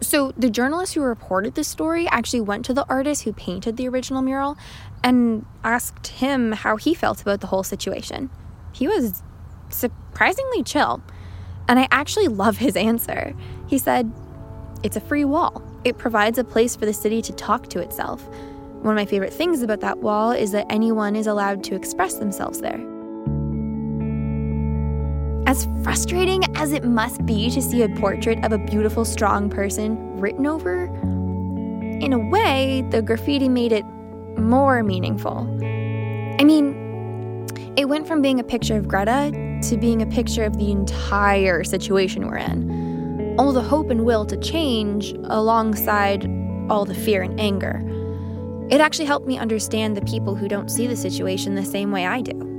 So, 0.01 0.33
the 0.37 0.49
journalist 0.49 0.95
who 0.95 1.03
reported 1.03 1.55
this 1.55 1.69
story 1.69 2.07
actually 2.09 2.41
went 2.41 2.65
to 2.67 2.75
the 2.75 2.87
artist 2.89 3.25
who 3.25 3.33
painted 3.33 3.77
the 3.77 3.89
original 3.89 4.23
mural 4.23 4.57
and 5.03 5.45
asked 5.65 6.07
him 6.07 6.53
how 6.53 6.77
he 6.77 6.95
felt 6.95 7.21
about 7.21 7.41
the 7.41 7.49
whole 7.49 7.65
situation. 7.65 8.31
He 8.73 8.87
was 8.87 9.23
surprisingly 9.71 10.63
chill, 10.63 11.03
and 11.69 11.79
I 11.79 11.89
actually 11.91 12.29
love 12.29 12.57
his 12.59 12.77
answer. 12.77 13.35
He 13.67 13.77
said, 13.77 14.11
It's 14.83 14.97
a 14.97 15.01
free 15.01 15.25
wall, 15.25 15.63
it 15.85 15.99
provides 15.99 16.39
a 16.39 16.45
place 16.45 16.77
for 16.77 16.87
the 16.87 16.95
city 16.95 17.21
to 17.23 17.33
talk 17.33 17.69
to 17.69 17.81
itself. 17.81 18.27
One 18.81 18.97
of 18.97 18.97
my 18.97 19.05
favorite 19.05 19.33
things 19.33 19.63
about 19.63 19.81
that 19.81 19.99
wall 19.99 20.31
is 20.31 20.53
that 20.53 20.67
anyone 20.71 21.17
is 21.17 21.27
allowed 21.27 21.65
to 21.65 21.75
express 21.75 22.15
themselves 22.15 22.61
there. 22.61 22.98
As 25.49 25.67
frustrating 25.83 26.45
as 26.59 26.73
it 26.73 26.85
must 26.85 27.25
be 27.25 27.49
to 27.53 27.63
see 27.63 27.81
a 27.81 27.89
portrait 27.89 28.45
of 28.45 28.53
a 28.53 28.59
beautiful, 28.59 29.07
strong 29.07 29.49
person 29.49 30.21
written 30.21 30.47
over, 30.47 30.85
in 30.85 32.13
a 32.13 32.19
way, 32.19 32.85
the 32.91 33.01
graffiti 33.01 33.49
made 33.49 33.73
it 33.73 33.87
more 34.37 34.83
meaningful. 34.83 35.49
I 36.39 36.45
mean, 36.45 36.75
It 37.79 37.89
went 37.89 38.07
from 38.07 38.21
being 38.21 38.39
a 38.41 38.45
picture 38.45 38.77
of 38.77 38.89
Greta 38.89 39.33
to 39.63 39.77
being 39.79 40.03
a 40.03 40.07
picture 40.07 40.45
of 40.45 40.59
the 40.59 40.71
entire 40.71 41.65
situation 41.65 42.27
we're 42.27 42.37
in. 42.37 43.37
All 43.39 43.53
the 43.53 43.63
hope 43.63 43.89
and 43.89 44.05
will 44.05 44.27
to 44.27 44.37
change 44.37 45.13
alongside 45.25 46.29
all 46.69 46.85
the 46.85 46.95
fear 46.95 47.23
and 47.23 47.41
anger. 47.41 47.81
It 48.69 48.83
actually 48.83 49.07
helped 49.07 49.27
me 49.27 49.39
understand 49.39 49.97
the 49.97 50.03
people 50.03 50.35
who 50.35 50.47
don't 50.47 50.69
see 50.71 50.87
the 50.87 50.97
situation 50.97 51.55
the 51.55 51.65
same 51.65 51.91
way 51.91 52.05
I 52.05 52.21
do. 52.21 52.58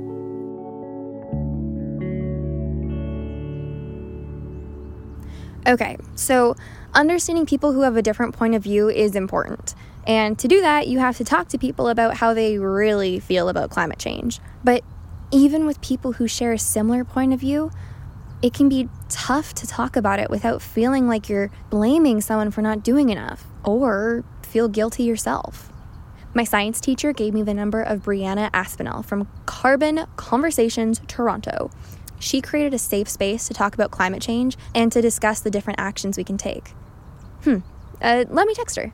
Okay, 5.66 5.96
so 6.14 6.56
understanding 6.94 7.46
people 7.46 7.72
who 7.72 7.82
have 7.82 7.96
a 7.96 8.02
different 8.02 8.34
point 8.34 8.54
of 8.54 8.62
view 8.62 8.88
is 8.88 9.14
important. 9.14 9.74
And 10.06 10.38
to 10.38 10.48
do 10.48 10.60
that, 10.62 10.88
you 10.88 10.98
have 10.98 11.18
to 11.18 11.24
talk 11.24 11.48
to 11.48 11.58
people 11.58 11.88
about 11.88 12.16
how 12.16 12.32
they 12.34 12.58
really 12.58 13.20
feel 13.20 13.48
about 13.48 13.70
climate 13.70 13.98
change. 13.98 14.40
But 14.64 14.82
even 15.30 15.66
with 15.66 15.80
people 15.80 16.12
who 16.12 16.26
share 16.26 16.52
a 16.52 16.58
similar 16.58 17.04
point 17.04 17.32
of 17.32 17.40
view, 17.40 17.70
it 18.42 18.54
can 18.54 18.68
be 18.68 18.88
tough 19.08 19.52
to 19.54 19.66
talk 19.66 19.96
about 19.96 20.18
it 20.18 20.30
without 20.30 20.62
feeling 20.62 21.06
like 21.06 21.28
you're 21.28 21.50
blaming 21.68 22.20
someone 22.20 22.50
for 22.50 22.62
not 22.62 22.82
doing 22.82 23.10
enough 23.10 23.44
or 23.64 24.24
feel 24.42 24.68
guilty 24.68 25.02
yourself. 25.02 25.70
My 26.32 26.44
science 26.44 26.80
teacher 26.80 27.12
gave 27.12 27.34
me 27.34 27.42
the 27.42 27.52
number 27.52 27.82
of 27.82 28.02
Brianna 28.02 28.50
Aspinal 28.52 29.04
from 29.04 29.28
Carbon 29.46 30.06
Conversations 30.16 31.00
Toronto. 31.06 31.70
She 32.20 32.40
created 32.42 32.74
a 32.74 32.78
safe 32.78 33.08
space 33.08 33.48
to 33.48 33.54
talk 33.54 33.74
about 33.74 33.90
climate 33.90 34.22
change 34.22 34.56
and 34.74 34.92
to 34.92 35.00
discuss 35.00 35.40
the 35.40 35.50
different 35.50 35.80
actions 35.80 36.16
we 36.16 36.22
can 36.22 36.36
take. 36.36 36.68
Hmm, 37.44 37.58
uh, 38.00 38.26
let 38.28 38.46
me 38.46 38.54
text 38.54 38.76
her. 38.76 38.92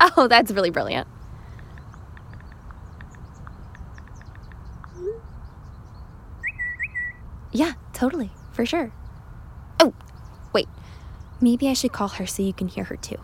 oh, 0.16 0.26
that's 0.28 0.50
really 0.50 0.70
brilliant. 0.70 1.06
Yeah, 7.52 7.74
totally, 7.92 8.30
for 8.52 8.66
sure. 8.66 8.92
Oh, 9.80 9.94
wait. 10.52 10.68
Maybe 11.40 11.68
I 11.68 11.72
should 11.72 11.92
call 11.92 12.08
her 12.08 12.26
so 12.26 12.42
you 12.42 12.52
can 12.52 12.66
hear 12.66 12.84
her 12.84 12.96
too. 12.96 13.16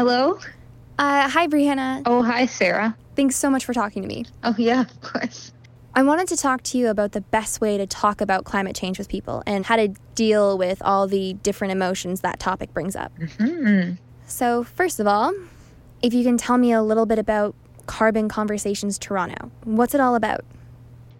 Hello? 0.00 0.38
Uh, 0.98 1.28
hi, 1.28 1.46
Brianna. 1.46 2.00
Oh, 2.06 2.22
hi, 2.22 2.46
Sarah. 2.46 2.96
Thanks 3.16 3.36
so 3.36 3.50
much 3.50 3.66
for 3.66 3.74
talking 3.74 4.00
to 4.00 4.08
me. 4.08 4.24
Oh, 4.42 4.54
yeah, 4.56 4.80
of 4.80 5.00
course. 5.02 5.52
I 5.94 6.02
wanted 6.02 6.26
to 6.28 6.38
talk 6.38 6.62
to 6.62 6.78
you 6.78 6.88
about 6.88 7.12
the 7.12 7.20
best 7.20 7.60
way 7.60 7.76
to 7.76 7.86
talk 7.86 8.22
about 8.22 8.46
climate 8.46 8.74
change 8.74 8.98
with 8.98 9.10
people 9.10 9.42
and 9.46 9.66
how 9.66 9.76
to 9.76 9.88
deal 10.14 10.56
with 10.56 10.80
all 10.80 11.06
the 11.06 11.34
different 11.42 11.72
emotions 11.72 12.22
that 12.22 12.40
topic 12.40 12.72
brings 12.72 12.96
up. 12.96 13.12
Mm-hmm. 13.18 13.96
So, 14.26 14.64
first 14.64 15.00
of 15.00 15.06
all, 15.06 15.34
if 16.00 16.14
you 16.14 16.24
can 16.24 16.38
tell 16.38 16.56
me 16.56 16.72
a 16.72 16.82
little 16.82 17.04
bit 17.04 17.18
about 17.18 17.54
Carbon 17.84 18.30
Conversations 18.30 18.98
Toronto, 18.98 19.50
what's 19.64 19.94
it 19.94 20.00
all 20.00 20.14
about? 20.14 20.46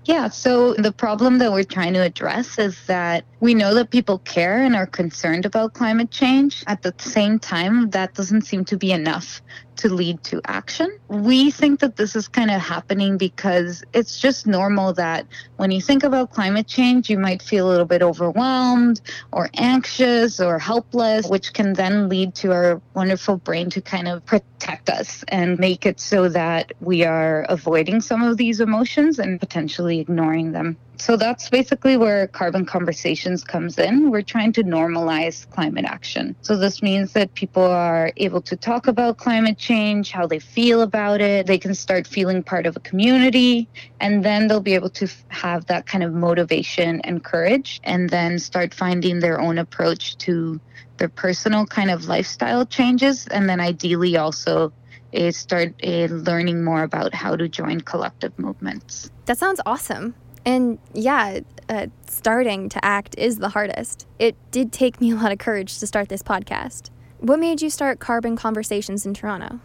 Yeah, 0.04 0.28
so 0.28 0.74
the 0.74 0.92
problem 0.92 1.38
that 1.38 1.52
we're 1.52 1.62
trying 1.62 1.92
to 1.92 2.00
address 2.00 2.58
is 2.58 2.78
that 2.86 3.24
we 3.40 3.52
know 3.52 3.74
that 3.74 3.90
people 3.90 4.18
care 4.18 4.62
and 4.62 4.74
are 4.74 4.86
concerned 4.86 5.44
about 5.44 5.74
climate 5.74 6.10
change. 6.10 6.64
At 6.66 6.82
the 6.82 6.94
same 6.98 7.38
time, 7.38 7.90
that 7.90 8.14
doesn't 8.14 8.42
seem 8.42 8.64
to 8.66 8.78
be 8.78 8.92
enough 8.92 9.42
to 9.80 9.88
lead 9.88 10.22
to 10.24 10.40
action. 10.46 10.90
We 11.08 11.50
think 11.50 11.80
that 11.80 11.96
this 11.96 12.14
is 12.16 12.28
kind 12.28 12.50
of 12.50 12.60
happening 12.60 13.16
because 13.16 13.82
it's 13.92 14.20
just 14.20 14.46
normal 14.46 14.92
that 14.94 15.26
when 15.56 15.70
you 15.70 15.80
think 15.80 16.04
about 16.04 16.30
climate 16.30 16.66
change, 16.66 17.10
you 17.10 17.18
might 17.18 17.42
feel 17.42 17.68
a 17.68 17.70
little 17.70 17.86
bit 17.86 18.02
overwhelmed 18.02 19.00
or 19.32 19.50
anxious 19.54 20.40
or 20.40 20.58
helpless, 20.58 21.26
which 21.28 21.52
can 21.52 21.72
then 21.72 22.08
lead 22.08 22.34
to 22.36 22.52
our 22.52 22.80
wonderful 22.94 23.38
brain 23.38 23.70
to 23.70 23.80
kind 23.80 24.08
of 24.08 24.24
protect 24.26 24.88
us 24.88 25.24
and 25.28 25.58
make 25.58 25.86
it 25.86 25.98
so 25.98 26.28
that 26.28 26.72
we 26.80 27.04
are 27.04 27.42
avoiding 27.48 28.00
some 28.00 28.22
of 28.22 28.36
these 28.36 28.60
emotions 28.60 29.18
and 29.18 29.40
potentially 29.40 29.98
ignoring 29.98 30.52
them. 30.52 30.76
So 31.00 31.16
that's 31.16 31.48
basically 31.48 31.96
where 31.96 32.26
Carbon 32.26 32.66
Conversations 32.66 33.42
comes 33.42 33.78
in. 33.78 34.10
We're 34.10 34.20
trying 34.20 34.52
to 34.52 34.62
normalize 34.62 35.48
climate 35.50 35.86
action. 35.86 36.36
So 36.42 36.56
this 36.56 36.82
means 36.82 37.14
that 37.14 37.32
people 37.32 37.64
are 37.64 38.12
able 38.18 38.42
to 38.42 38.54
talk 38.54 38.86
about 38.86 39.16
climate 39.16 39.56
change, 39.56 40.10
how 40.12 40.26
they 40.26 40.38
feel 40.38 40.82
about 40.82 41.22
it. 41.22 41.46
They 41.46 41.56
can 41.56 41.74
start 41.74 42.06
feeling 42.06 42.42
part 42.42 42.66
of 42.66 42.76
a 42.76 42.80
community, 42.80 43.66
and 43.98 44.22
then 44.22 44.46
they'll 44.46 44.60
be 44.60 44.74
able 44.74 44.90
to 44.90 45.08
have 45.28 45.64
that 45.66 45.86
kind 45.86 46.04
of 46.04 46.12
motivation 46.12 47.00
and 47.00 47.24
courage, 47.24 47.80
and 47.82 48.10
then 48.10 48.38
start 48.38 48.74
finding 48.74 49.20
their 49.20 49.40
own 49.40 49.56
approach 49.56 50.18
to 50.18 50.60
their 50.98 51.08
personal 51.08 51.64
kind 51.64 51.90
of 51.90 52.08
lifestyle 52.08 52.66
changes, 52.66 53.26
and 53.28 53.48
then 53.48 53.58
ideally 53.58 54.18
also 54.18 54.70
is 55.12 55.36
start 55.36 55.74
uh, 55.82 56.06
learning 56.10 56.62
more 56.62 56.82
about 56.82 57.14
how 57.14 57.34
to 57.34 57.48
join 57.48 57.80
collective 57.80 58.38
movements. 58.38 59.10
That 59.24 59.38
sounds 59.38 59.60
awesome. 59.64 60.14
And 60.44 60.78
yeah, 60.94 61.40
uh, 61.68 61.86
starting 62.06 62.68
to 62.70 62.84
act 62.84 63.16
is 63.18 63.38
the 63.38 63.50
hardest. 63.50 64.06
It 64.18 64.36
did 64.50 64.72
take 64.72 65.00
me 65.00 65.12
a 65.12 65.16
lot 65.16 65.32
of 65.32 65.38
courage 65.38 65.78
to 65.78 65.86
start 65.86 66.08
this 66.08 66.22
podcast. 66.22 66.90
What 67.18 67.38
made 67.38 67.60
you 67.60 67.70
start 67.70 68.00
Carbon 68.00 68.36
Conversations 68.36 69.04
in 69.04 69.14
Toronto? 69.14 69.60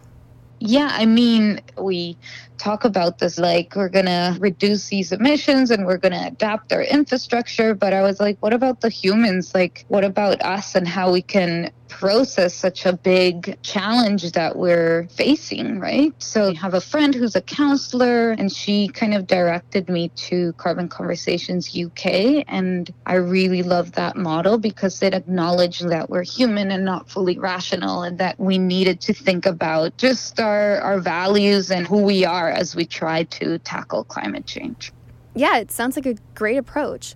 Yeah, 0.58 0.88
I 0.90 1.04
mean, 1.04 1.60
we 1.78 2.16
talk 2.56 2.84
about 2.84 3.18
this 3.18 3.38
like 3.38 3.76
we're 3.76 3.90
going 3.90 4.06
to 4.06 4.36
reduce 4.40 4.88
these 4.88 5.12
emissions 5.12 5.70
and 5.70 5.84
we're 5.84 5.98
going 5.98 6.12
to 6.12 6.26
adapt 6.26 6.72
our 6.72 6.82
infrastructure. 6.82 7.74
But 7.74 7.92
I 7.92 8.02
was 8.02 8.20
like, 8.20 8.38
what 8.40 8.54
about 8.54 8.80
the 8.80 8.88
humans? 8.88 9.54
Like, 9.54 9.84
what 9.88 10.04
about 10.04 10.40
us 10.42 10.74
and 10.74 10.88
how 10.88 11.12
we 11.12 11.20
can 11.20 11.70
process 11.88 12.54
such 12.54 12.86
a 12.86 12.92
big 12.92 13.56
challenge 13.62 14.32
that 14.32 14.56
we're 14.56 15.08
facing, 15.10 15.80
right? 15.80 16.12
So 16.22 16.50
I 16.50 16.54
have 16.54 16.74
a 16.74 16.80
friend 16.80 17.14
who's 17.14 17.36
a 17.36 17.40
counselor 17.40 18.30
and 18.32 18.52
she 18.52 18.88
kind 18.88 19.14
of 19.14 19.26
directed 19.26 19.88
me 19.88 20.08
to 20.16 20.52
Carbon 20.54 20.88
Conversations 20.88 21.76
UK. 21.76 22.44
And 22.48 22.92
I 23.06 23.14
really 23.14 23.62
love 23.62 23.92
that 23.92 24.16
model 24.16 24.58
because 24.58 25.02
it 25.02 25.14
acknowledged 25.14 25.88
that 25.88 26.10
we're 26.10 26.24
human 26.24 26.70
and 26.70 26.84
not 26.84 27.08
fully 27.08 27.38
rational 27.38 28.02
and 28.02 28.18
that 28.18 28.38
we 28.38 28.58
needed 28.58 29.00
to 29.02 29.14
think 29.14 29.46
about 29.46 29.96
just 29.96 30.40
our, 30.40 30.78
our 30.80 31.00
values 31.00 31.70
and 31.70 31.86
who 31.86 32.02
we 32.02 32.24
are 32.24 32.50
as 32.50 32.76
we 32.76 32.84
try 32.84 33.24
to 33.24 33.58
tackle 33.60 34.04
climate 34.04 34.46
change. 34.46 34.92
Yeah, 35.34 35.58
it 35.58 35.70
sounds 35.70 35.96
like 35.96 36.06
a 36.06 36.16
great 36.34 36.56
approach. 36.56 37.14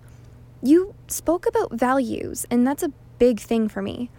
You 0.62 0.94
spoke 1.06 1.46
about 1.46 1.72
values, 1.72 2.44
and 2.50 2.66
that's 2.66 2.83
a 2.83 2.92
big 3.18 3.40
thing 3.40 3.68
for 3.68 3.80
me. 3.80 4.11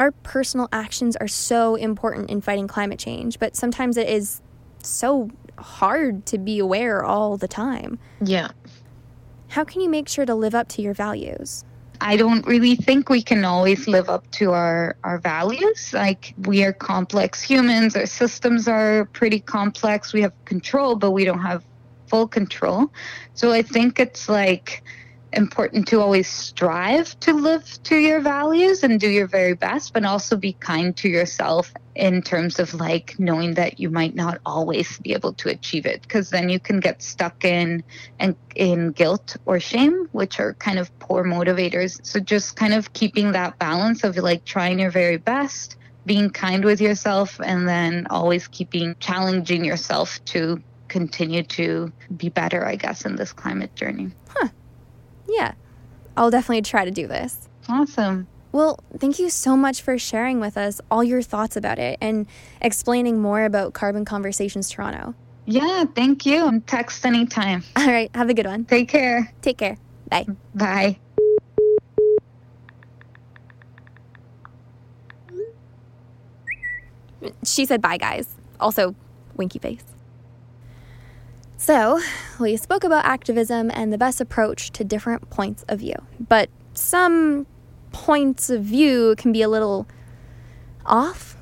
Our 0.00 0.12
personal 0.12 0.66
actions 0.72 1.14
are 1.16 1.28
so 1.28 1.74
important 1.74 2.30
in 2.30 2.40
fighting 2.40 2.66
climate 2.66 2.98
change, 2.98 3.38
but 3.38 3.54
sometimes 3.54 3.98
it 3.98 4.08
is 4.08 4.40
so 4.82 5.28
hard 5.58 6.24
to 6.24 6.38
be 6.38 6.58
aware 6.58 7.04
all 7.04 7.36
the 7.36 7.46
time. 7.46 7.98
Yeah. 8.24 8.48
How 9.48 9.62
can 9.62 9.82
you 9.82 9.90
make 9.90 10.08
sure 10.08 10.24
to 10.24 10.34
live 10.34 10.54
up 10.54 10.68
to 10.68 10.80
your 10.80 10.94
values? 10.94 11.66
I 12.00 12.16
don't 12.16 12.46
really 12.46 12.76
think 12.76 13.10
we 13.10 13.20
can 13.20 13.44
always 13.44 13.86
live 13.86 14.08
up 14.08 14.30
to 14.30 14.52
our, 14.52 14.96
our 15.04 15.18
values. 15.18 15.92
Like, 15.92 16.32
we 16.46 16.64
are 16.64 16.72
complex 16.72 17.42
humans, 17.42 17.94
our 17.94 18.06
systems 18.06 18.66
are 18.68 19.04
pretty 19.12 19.40
complex. 19.40 20.14
We 20.14 20.22
have 20.22 20.32
control, 20.46 20.96
but 20.96 21.10
we 21.10 21.26
don't 21.26 21.42
have 21.42 21.62
full 22.06 22.26
control. 22.26 22.90
So 23.34 23.52
I 23.52 23.60
think 23.60 24.00
it's 24.00 24.30
like, 24.30 24.82
important 25.32 25.88
to 25.88 26.00
always 26.00 26.28
strive 26.28 27.18
to 27.20 27.32
live 27.32 27.82
to 27.84 27.96
your 27.96 28.20
values 28.20 28.82
and 28.82 28.98
do 28.98 29.08
your 29.08 29.26
very 29.26 29.54
best, 29.54 29.92
but 29.92 30.04
also 30.04 30.36
be 30.36 30.52
kind 30.54 30.96
to 30.96 31.08
yourself 31.08 31.72
in 31.94 32.22
terms 32.22 32.58
of 32.58 32.74
like 32.74 33.18
knowing 33.18 33.54
that 33.54 33.78
you 33.78 33.90
might 33.90 34.14
not 34.14 34.40
always 34.46 34.98
be 34.98 35.12
able 35.12 35.32
to 35.34 35.48
achieve 35.48 35.86
it 35.86 36.02
because 36.02 36.30
then 36.30 36.48
you 36.48 36.58
can 36.58 36.80
get 36.80 37.02
stuck 37.02 37.44
in 37.44 37.82
and 38.18 38.36
in 38.54 38.92
guilt 38.92 39.36
or 39.46 39.60
shame 39.60 40.08
which 40.12 40.40
are 40.40 40.54
kind 40.54 40.78
of 40.78 40.96
poor 40.98 41.24
motivators. 41.24 42.04
So 42.04 42.20
just 42.20 42.56
kind 42.56 42.74
of 42.74 42.92
keeping 42.92 43.32
that 43.32 43.58
balance 43.58 44.04
of 44.04 44.16
like 44.16 44.44
trying 44.44 44.78
your 44.78 44.90
very 44.90 45.16
best 45.16 45.76
being 46.06 46.30
kind 46.30 46.64
with 46.64 46.80
yourself 46.80 47.38
and 47.44 47.68
then 47.68 48.06
always 48.08 48.48
keeping 48.48 48.96
challenging 49.00 49.64
yourself 49.64 50.24
to 50.24 50.62
continue 50.88 51.42
to 51.44 51.92
be 52.16 52.28
better 52.28 52.66
i 52.66 52.74
guess 52.74 53.04
in 53.04 53.14
this 53.14 53.32
climate 53.32 53.72
journey. 53.76 54.10
Huh 54.28 54.48
yeah, 55.30 55.52
I'll 56.16 56.30
definitely 56.30 56.62
try 56.62 56.84
to 56.84 56.90
do 56.90 57.06
this. 57.06 57.48
Awesome. 57.68 58.26
Well, 58.52 58.80
thank 58.98 59.18
you 59.18 59.30
so 59.30 59.56
much 59.56 59.80
for 59.80 59.96
sharing 59.96 60.40
with 60.40 60.56
us 60.56 60.80
all 60.90 61.04
your 61.04 61.22
thoughts 61.22 61.56
about 61.56 61.78
it 61.78 61.98
and 62.00 62.26
explaining 62.60 63.20
more 63.20 63.44
about 63.44 63.74
Carbon 63.74 64.04
Conversations 64.04 64.68
Toronto. 64.68 65.14
Yeah, 65.46 65.84
thank 65.94 66.26
you. 66.26 66.60
Text 66.66 67.04
anytime. 67.06 67.62
All 67.76 67.86
right, 67.86 68.10
have 68.14 68.28
a 68.28 68.34
good 68.34 68.46
one. 68.46 68.66
Take 68.66 68.88
care. 68.88 69.32
Take 69.42 69.58
care. 69.58 69.78
Bye. 70.08 70.26
Bye. 70.54 70.98
She 77.44 77.66
said 77.66 77.82
bye, 77.82 77.96
guys. 77.96 78.28
Also, 78.60 78.94
winky 79.36 79.58
face. 79.58 79.82
So, 81.60 82.00
we 82.40 82.56
spoke 82.56 82.84
about 82.84 83.04
activism 83.04 83.70
and 83.74 83.92
the 83.92 83.98
best 83.98 84.18
approach 84.18 84.70
to 84.70 84.82
different 84.82 85.28
points 85.28 85.62
of 85.68 85.80
view, 85.80 85.94
but 86.18 86.48
some 86.72 87.46
points 87.92 88.48
of 88.48 88.64
view 88.64 89.14
can 89.18 89.30
be 89.30 89.42
a 89.42 89.48
little 89.48 89.86
off. 90.86 91.36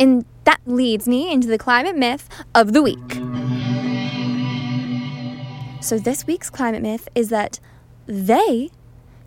And 0.00 0.24
that 0.42 0.58
leads 0.66 1.06
me 1.06 1.32
into 1.32 1.46
the 1.46 1.58
climate 1.58 1.96
myth 1.96 2.28
of 2.56 2.72
the 2.72 2.82
week. 2.82 3.12
So, 5.80 5.96
this 5.96 6.26
week's 6.26 6.50
climate 6.50 6.82
myth 6.82 7.08
is 7.14 7.28
that 7.28 7.60
they 8.06 8.70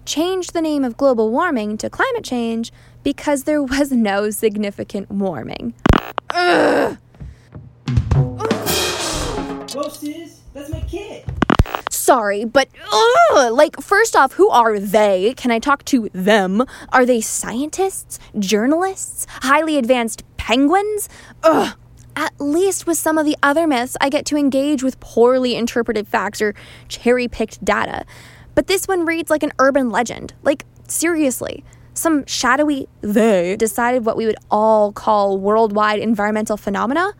changed 0.03 0.51
the 0.51 0.61
name 0.61 0.83
of 0.83 0.97
global 0.97 1.31
warming 1.31 1.77
to 1.77 1.89
climate 1.89 2.25
change 2.25 2.73
because 3.03 3.45
there 3.45 3.63
was 3.63 3.93
no 3.93 4.31
significant 4.31 5.09
warming. 5.09 5.75
Ugh. 6.31 6.97
Sorry, 12.09 12.43
but 12.43 12.69
ugh, 12.91 13.53
like, 13.53 13.79
first 13.79 14.15
off, 14.15 14.33
who 14.33 14.49
are 14.49 14.79
they? 14.79 15.35
Can 15.37 15.51
I 15.51 15.59
talk 15.59 15.85
to 15.85 16.09
them? 16.11 16.65
Are 16.91 17.05
they 17.05 17.21
scientists, 17.21 18.17
journalists, 18.39 19.27
highly 19.43 19.77
advanced 19.77 20.23
penguins? 20.35 21.07
Ugh. 21.43 21.77
At 22.15 22.33
least 22.39 22.87
with 22.87 22.97
some 22.97 23.19
of 23.19 23.27
the 23.27 23.37
other 23.43 23.67
myths, 23.67 23.95
I 24.01 24.09
get 24.09 24.25
to 24.25 24.37
engage 24.37 24.81
with 24.81 24.99
poorly 24.99 25.53
interpreted 25.55 26.07
facts 26.07 26.41
or 26.41 26.55
cherry 26.87 27.27
picked 27.27 27.63
data. 27.63 28.05
But 28.55 28.65
this 28.65 28.87
one 28.87 29.05
reads 29.05 29.29
like 29.29 29.43
an 29.43 29.53
urban 29.59 29.91
legend. 29.91 30.33
Like, 30.41 30.65
seriously, 30.87 31.63
some 31.93 32.25
shadowy 32.25 32.87
they 33.01 33.55
decided 33.55 34.03
what 34.03 34.17
we 34.17 34.25
would 34.25 34.37
all 34.49 34.91
call 34.91 35.37
worldwide 35.37 35.99
environmental 35.99 36.57
phenomena? 36.57 37.13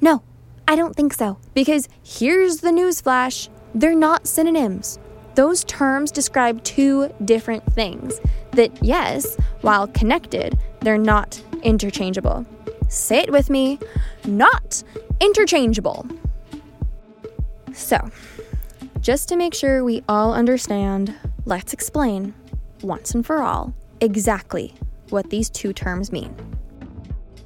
No, 0.00 0.24
I 0.66 0.74
don't 0.74 0.96
think 0.96 1.14
so. 1.14 1.38
Because 1.54 1.88
here's 2.02 2.56
the 2.56 2.70
newsflash 2.70 3.48
they're 3.74 3.94
not 3.94 4.26
synonyms. 4.26 4.98
Those 5.34 5.64
terms 5.64 6.10
describe 6.10 6.62
two 6.62 7.10
different 7.24 7.64
things 7.72 8.20
that, 8.52 8.70
yes, 8.82 9.36
while 9.62 9.86
connected, 9.88 10.58
they're 10.80 10.98
not 10.98 11.42
interchangeable. 11.62 12.46
Say 12.88 13.20
it 13.20 13.32
with 13.32 13.48
me 13.48 13.78
not 14.26 14.82
interchangeable. 15.20 16.06
So, 17.72 18.10
just 19.00 19.28
to 19.30 19.36
make 19.36 19.54
sure 19.54 19.82
we 19.82 20.02
all 20.08 20.34
understand, 20.34 21.14
let's 21.46 21.72
explain 21.72 22.34
once 22.82 23.14
and 23.14 23.24
for 23.24 23.42
all 23.42 23.74
exactly 24.00 24.74
what 25.08 25.30
these 25.30 25.48
two 25.48 25.72
terms 25.72 26.12
mean. 26.12 26.34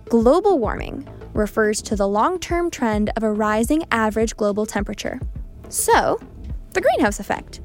Global 0.08 0.58
warming 0.58 1.08
refers 1.32 1.82
to 1.82 1.96
the 1.96 2.08
long 2.08 2.38
term 2.38 2.70
trend 2.70 3.10
of 3.16 3.22
a 3.22 3.30
rising 3.32 3.84
average 3.90 4.36
global 4.36 4.66
temperature. 4.66 5.20
So, 5.68 6.20
the 6.72 6.80
greenhouse 6.80 7.20
effect. 7.20 7.60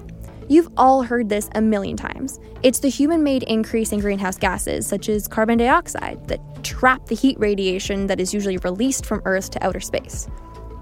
You've 0.48 0.70
all 0.76 1.04
heard 1.04 1.30
this 1.30 1.50
a 1.56 1.62
million 1.62 1.96
times. 1.96 2.40
It's 2.64 2.80
the 2.80 2.90
human 2.90 3.24
made 3.24 3.44
increase 3.44 3.92
in 3.92 4.00
greenhouse 4.00 4.38
gases, 4.38 4.86
such 4.86 5.08
as 5.08 5.28
carbon 5.28 5.60
dioxide, 5.60 6.28
that 6.28 6.40
trap 6.64 7.06
the 7.06 7.16
heat 7.16 7.40
radiation 7.40 8.08
that 8.08 8.20
is 8.20 8.34
usually 8.34 8.58
released 8.58 9.06
from 9.06 9.22
Earth 9.26 9.50
to 9.52 9.64
outer 9.66 9.80
space. 9.80 10.28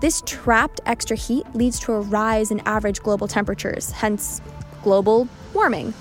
This 0.01 0.23
trapped 0.25 0.79
extra 0.85 1.17
heat 1.17 1.45
leads 1.53 1.79
to 1.81 1.93
a 1.93 2.01
rise 2.01 2.51
in 2.51 2.61
average 2.61 3.01
global 3.01 3.27
temperatures, 3.27 3.91
hence 3.91 4.41
global 4.81 5.27
warming. 5.53 5.93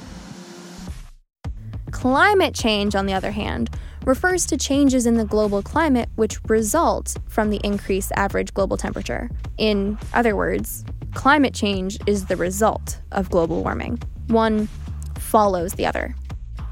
Climate 1.91 2.55
change, 2.55 2.95
on 2.95 3.07
the 3.07 3.13
other 3.13 3.33
hand, 3.33 3.71
refers 4.05 4.47
to 4.47 4.57
changes 4.57 5.05
in 5.05 5.15
the 5.15 5.25
global 5.25 5.63
climate 5.63 6.09
which 6.15 6.39
result 6.49 7.17
from 7.29 7.51
the 7.51 7.61
increased 7.65 8.13
average 8.15 8.55
global 8.55 8.77
temperature. 8.77 9.29
In 9.59 9.99
other 10.15 10.37
words, 10.37 10.85
climate 11.15 11.55
change 11.55 11.99
is 12.07 12.27
the 12.27 12.37
result 12.37 13.01
of 13.13 13.31
global 13.31 13.63
warming. 13.63 13.99
One 14.29 14.69
follows 15.17 15.73
the 15.73 15.87
other. 15.87 16.15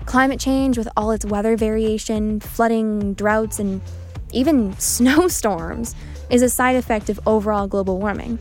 Climate 0.04 0.38
change, 0.38 0.78
with 0.78 0.88
all 0.96 1.10
its 1.10 1.24
weather 1.24 1.56
variation, 1.56 2.40
flooding, 2.40 3.14
droughts, 3.14 3.58
and 3.58 3.80
even 4.32 4.72
snowstorms, 4.78 5.94
is 6.30 6.42
a 6.42 6.48
side 6.48 6.76
effect 6.76 7.08
of 7.08 7.20
overall 7.26 7.66
global 7.66 7.98
warming. 7.98 8.38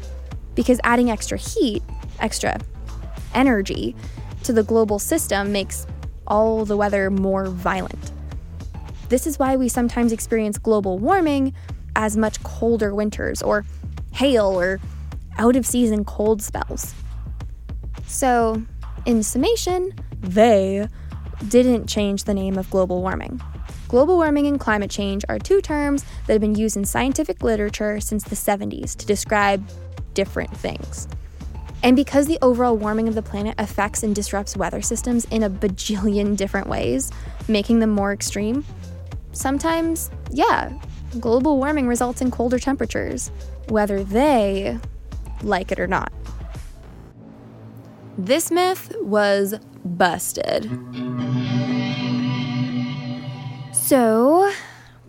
Because 0.54 0.80
adding 0.84 1.10
extra 1.10 1.38
heat, 1.38 1.82
extra 2.20 2.60
energy, 3.34 3.96
to 4.44 4.54
the 4.54 4.64
global 4.64 5.00
system 5.00 5.52
makes 5.52 5.88
all 6.28 6.66
the 6.66 6.78
weather 6.78 7.10
more 7.10 7.48
violent. 7.48 8.12
This 9.10 9.28
is 9.28 9.38
why 9.38 9.56
we 9.56 9.70
sometimes 9.70 10.12
experience 10.12 10.58
global 10.58 10.98
warming 10.98 11.54
as 11.96 12.18
much 12.18 12.42
colder 12.44 12.94
winters, 12.94 13.42
or 13.42 13.66
hail, 14.12 14.60
or 14.60 14.80
out 15.38 15.56
of 15.56 15.66
season 15.66 16.06
cold 16.06 16.42
spells. 16.42 16.94
So, 18.08 18.62
in 19.06 19.24
summation, 19.24 19.94
they 20.22 20.88
didn't 21.48 21.88
change 21.88 22.24
the 22.24 22.34
name 22.34 22.58
of 22.58 22.70
global 22.70 23.02
warming. 23.02 23.42
Global 23.88 24.16
warming 24.18 24.48
and 24.48 24.60
climate 24.60 24.90
change 24.90 25.24
are 25.30 25.38
two 25.38 25.62
terms 25.62 26.04
that 26.26 26.34
have 26.34 26.42
been 26.42 26.56
used 26.56 26.76
in 26.76 26.86
scientific 26.86 27.44
literature 27.44 28.00
since 28.00 28.24
the 28.24 28.36
70s 28.36 28.96
to 28.96 29.06
describe 29.06 29.68
different 30.14 30.56
things. 30.58 31.08
And 31.84 31.96
because 31.96 32.26
the 32.26 32.40
overall 32.42 32.76
warming 32.76 33.08
of 33.08 33.14
the 33.14 33.22
planet 33.22 33.54
affects 33.60 34.02
and 34.02 34.16
disrupts 34.16 34.58
weather 34.58 34.82
systems 34.82 35.26
in 35.26 35.44
a 35.44 35.50
bajillion 35.50 36.36
different 36.36 36.68
ways, 36.68 37.12
making 37.48 37.80
them 37.80 37.92
more 37.92 38.12
extreme, 38.12 38.66
sometimes, 39.34 40.10
yeah, 40.32 40.74
global 41.20 41.58
warming 41.58 41.88
results 41.88 42.22
in 42.22 42.32
colder 42.32 42.58
temperatures, 42.58 43.30
whether 43.68 44.04
they 44.04 44.80
like 45.46 45.72
it 45.72 45.80
or 45.80 45.88
not. 45.88 46.12
This 48.18 48.50
myth 48.50 48.96
was 49.02 49.56
busted. 49.84 50.64
So, 53.74 54.52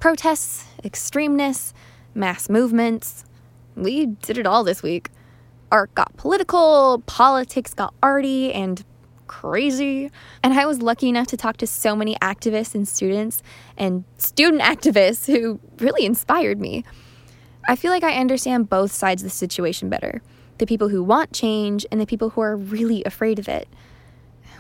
protests, 0.00 0.64
extremeness, 0.82 1.72
mass 2.14 2.48
movements, 2.48 3.24
we 3.74 4.06
did 4.06 4.38
it 4.38 4.46
all 4.46 4.64
this 4.64 4.82
week. 4.82 5.10
Art 5.70 5.94
got 5.94 6.16
political, 6.16 7.02
politics 7.06 7.74
got 7.74 7.94
arty 8.02 8.52
and 8.52 8.84
crazy. 9.26 10.10
And 10.42 10.54
I 10.54 10.66
was 10.66 10.82
lucky 10.82 11.08
enough 11.08 11.26
to 11.28 11.36
talk 11.36 11.56
to 11.58 11.66
so 11.66 11.96
many 11.96 12.16
activists 12.16 12.74
and 12.74 12.86
students 12.86 13.42
and 13.76 14.04
student 14.18 14.62
activists 14.62 15.26
who 15.26 15.60
really 15.78 16.06
inspired 16.06 16.60
me. 16.60 16.84
I 17.68 17.76
feel 17.76 17.90
like 17.90 18.04
I 18.04 18.14
understand 18.14 18.68
both 18.68 18.92
sides 18.92 19.22
of 19.22 19.26
the 19.26 19.34
situation 19.34 19.88
better 19.88 20.22
the 20.58 20.66
people 20.66 20.88
who 20.88 21.02
want 21.02 21.32
change 21.32 21.84
and 21.92 22.00
the 22.00 22.06
people 22.06 22.30
who 22.30 22.40
are 22.40 22.56
really 22.56 23.04
afraid 23.04 23.38
of 23.38 23.46
it. 23.46 23.68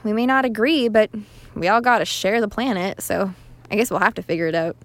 We 0.04 0.12
may 0.12 0.26
not 0.26 0.44
agree, 0.44 0.88
but 0.88 1.10
we 1.54 1.68
all 1.68 1.80
gotta 1.80 2.04
share 2.04 2.40
the 2.40 2.48
planet, 2.48 3.00
so 3.00 3.32
I 3.70 3.76
guess 3.76 3.90
we'll 3.90 4.00
have 4.00 4.14
to 4.14 4.22
figure 4.22 4.46
it 4.46 4.54
out. 4.54 4.76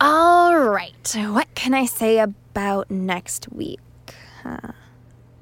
All 0.00 0.58
right, 0.58 1.16
what 1.16 1.54
can 1.54 1.72
I 1.72 1.86
say 1.86 2.18
about 2.18 2.90
next 2.90 3.50
week? 3.50 3.80
Huh. 4.42 4.72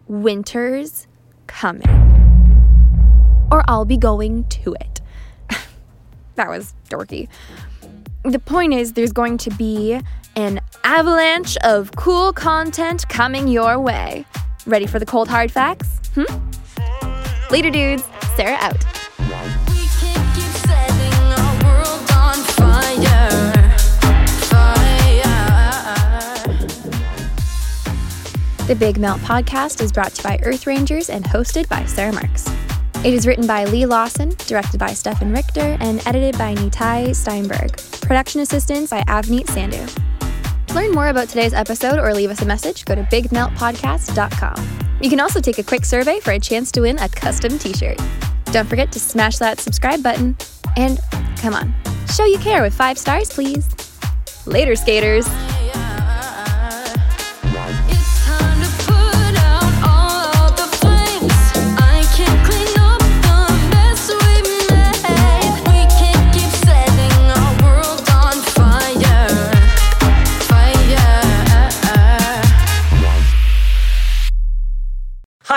Winter's 0.07 1.09
coming. 1.47 1.89
Or 3.51 3.65
I'll 3.67 3.85
be 3.85 3.97
going 3.97 4.45
to 4.45 4.75
it. 4.75 5.01
that 6.37 6.49
was 6.49 6.75
dorky. 6.89 7.29
The 8.23 8.39
point 8.39 8.75
is, 8.75 8.93
there's 8.93 9.13
going 9.13 9.39
to 9.39 9.51
be 9.51 10.01
an 10.37 10.61
avalanche 10.85 11.57
of 11.59 11.90
cool 11.97 12.33
content 12.33 13.09
coming 13.09 13.49
your 13.49 13.79
way. 13.79 14.25
Ready 14.66 14.87
for 14.87 14.99
the 14.99 15.07
cold 15.07 15.29
hard 15.29 15.51
facts? 15.51 15.88
Hmm? 16.14 16.25
Later, 17.51 17.71
dudes. 17.71 18.05
Sarah 18.37 18.57
out. 18.61 18.85
The 28.68 28.77
Big 28.77 28.97
Melt 28.97 29.21
podcast 29.21 29.83
is 29.83 29.92
brought 29.92 30.14
to 30.14 30.23
you 30.23 30.38
by 30.38 30.42
Earth 30.45 30.66
Rangers 30.66 31.11
and 31.11 31.25
hosted 31.25 31.68
by 31.68 31.85
Sarah 31.85 32.12
Marks. 32.12 32.49
It 33.05 33.12
is 33.12 33.27
written 33.27 33.47
by 33.47 33.64
Lee 33.64 33.85
Lawson, 33.85 34.31
directed 34.47 34.79
by 34.79 34.95
Stefan 34.95 35.33
Richter, 35.33 35.77
and 35.81 36.01
edited 36.07 36.38
by 36.38 36.55
Nitai 36.55 37.14
Steinberg. 37.14 37.77
Production 38.01 38.40
assistance 38.40 38.88
by 38.88 39.01
Avneet 39.03 39.47
Sandhu. 39.47 40.12
Learn 40.75 40.93
more 40.93 41.09
about 41.09 41.29
today's 41.29 41.53
episode 41.53 41.99
or 41.99 42.15
leave 42.15 42.31
us 42.31 42.41
a 42.41 42.47
message, 42.47 42.85
go 42.87 42.95
to 42.95 43.03
bigmeltpodcast.com. 43.05 44.89
You 45.03 45.11
can 45.11 45.21
also 45.21 45.41
take 45.41 45.59
a 45.59 45.63
quick 45.63 45.85
survey 45.85 46.19
for 46.21 46.31
a 46.31 46.39
chance 46.39 46.71
to 46.73 46.83
win 46.83 46.99
a 46.99 47.09
custom 47.09 47.59
t 47.59 47.75
shirt. 47.75 48.01
Don't 48.47 48.69
forget 48.69 48.91
to 48.93 49.01
smash 49.01 49.39
that 49.39 49.61
subscribe 49.61 50.03
button. 50.03 50.37
And 50.77 50.99
come 51.37 51.55
on, 51.55 51.75
show 52.11 52.25
you 52.25 52.39
care 52.39 52.63
with 52.63 52.75
five 52.75 52.97
stars, 52.97 53.31
please. 53.31 53.69
Later, 54.47 54.75
skaters. 54.75 55.27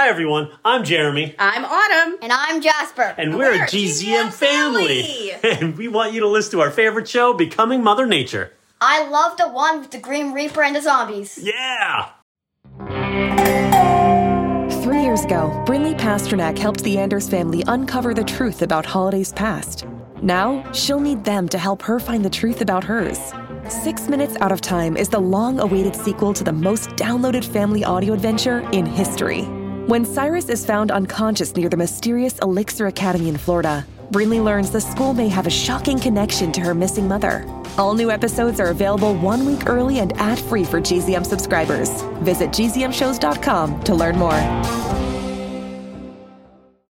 Hi, 0.05 0.11
everyone. 0.11 0.51
I'm 0.63 0.83
Jeremy. 0.83 1.33
I'm 1.39 1.65
Autumn. 1.65 2.19
And 2.21 2.31
I'm 2.31 2.61
Jasper. 2.61 3.15
And 3.17 3.35
we're, 3.35 3.53
a 3.55 3.65
GZM, 3.65 4.31
family. 4.31 5.31
And 5.43 5.75
we 5.75 5.87
want 5.87 6.13
you 6.13 6.19
to 6.19 6.27
listen 6.27 6.51
to 6.51 6.61
our 6.61 6.69
favorite 6.69 7.09
show, 7.09 7.33
Becoming 7.33 7.81
Mother 7.83 8.05
Nature. 8.05 8.53
I 8.79 9.09
love 9.09 9.35
the 9.37 9.49
one 9.49 9.79
with 9.79 9.89
the 9.89 9.97
Green 9.97 10.31
Reaper 10.31 10.61
and 10.61 10.75
the 10.75 10.81
zombies. 10.83 11.39
Yeah! 11.41 12.09
Three 14.83 15.01
years 15.01 15.23
ago, 15.23 15.63
Brinley 15.65 15.97
Pasternak 15.97 16.59
helped 16.59 16.83
the 16.83 16.99
Anders 16.99 17.27
family 17.27 17.63
uncover 17.65 18.13
the 18.13 18.23
truth 18.23 18.61
about 18.61 18.85
holidays 18.85 19.33
past. 19.33 19.87
Now, 20.21 20.71
she'll 20.71 20.99
need 20.99 21.23
them 21.23 21.49
to 21.49 21.57
help 21.57 21.81
her 21.81 21.99
find 21.99 22.23
the 22.23 22.29
truth 22.29 22.61
about 22.61 22.83
hers. 22.83 23.33
Six 23.69 24.07
Minutes 24.07 24.37
Out 24.39 24.51
of 24.51 24.61
Time 24.61 24.97
is 24.97 25.09
the 25.09 25.19
long 25.19 25.59
awaited 25.59 25.95
sequel 25.95 26.31
to 26.35 26.43
the 26.43 26.53
most 26.53 26.91
downloaded 26.91 27.43
family 27.43 27.83
audio 27.83 28.13
adventure 28.13 28.59
in 28.69 28.85
history. 28.85 29.47
When 29.87 30.03
Cyrus 30.03 30.49
is 30.49 30.65
found 30.65 30.89
unconscious 30.89 31.55
near 31.55 31.69
the 31.69 31.77
mysterious 31.77 32.39
Elixir 32.39 32.87
Academy 32.87 33.29
in 33.29 33.37
Florida, 33.37 33.85
Brinley 34.11 34.43
learns 34.43 34.71
the 34.71 34.81
school 34.81 35.13
may 35.13 35.27
have 35.27 35.45
a 35.45 35.51
shocking 35.51 35.99
connection 35.99 36.51
to 36.53 36.61
her 36.61 36.73
missing 36.73 37.07
mother. 37.07 37.45
All 37.77 37.93
new 37.93 38.09
episodes 38.09 38.59
are 38.59 38.69
available 38.69 39.15
one 39.15 39.45
week 39.45 39.69
early 39.69 39.99
and 39.99 40.11
ad 40.17 40.39
free 40.39 40.63
for 40.63 40.81
GZM 40.81 41.23
subscribers. 41.23 42.01
Visit 42.23 42.49
gzmshows.com 42.49 43.83
to 43.83 43.93
learn 43.93 44.17
more. 44.17 45.04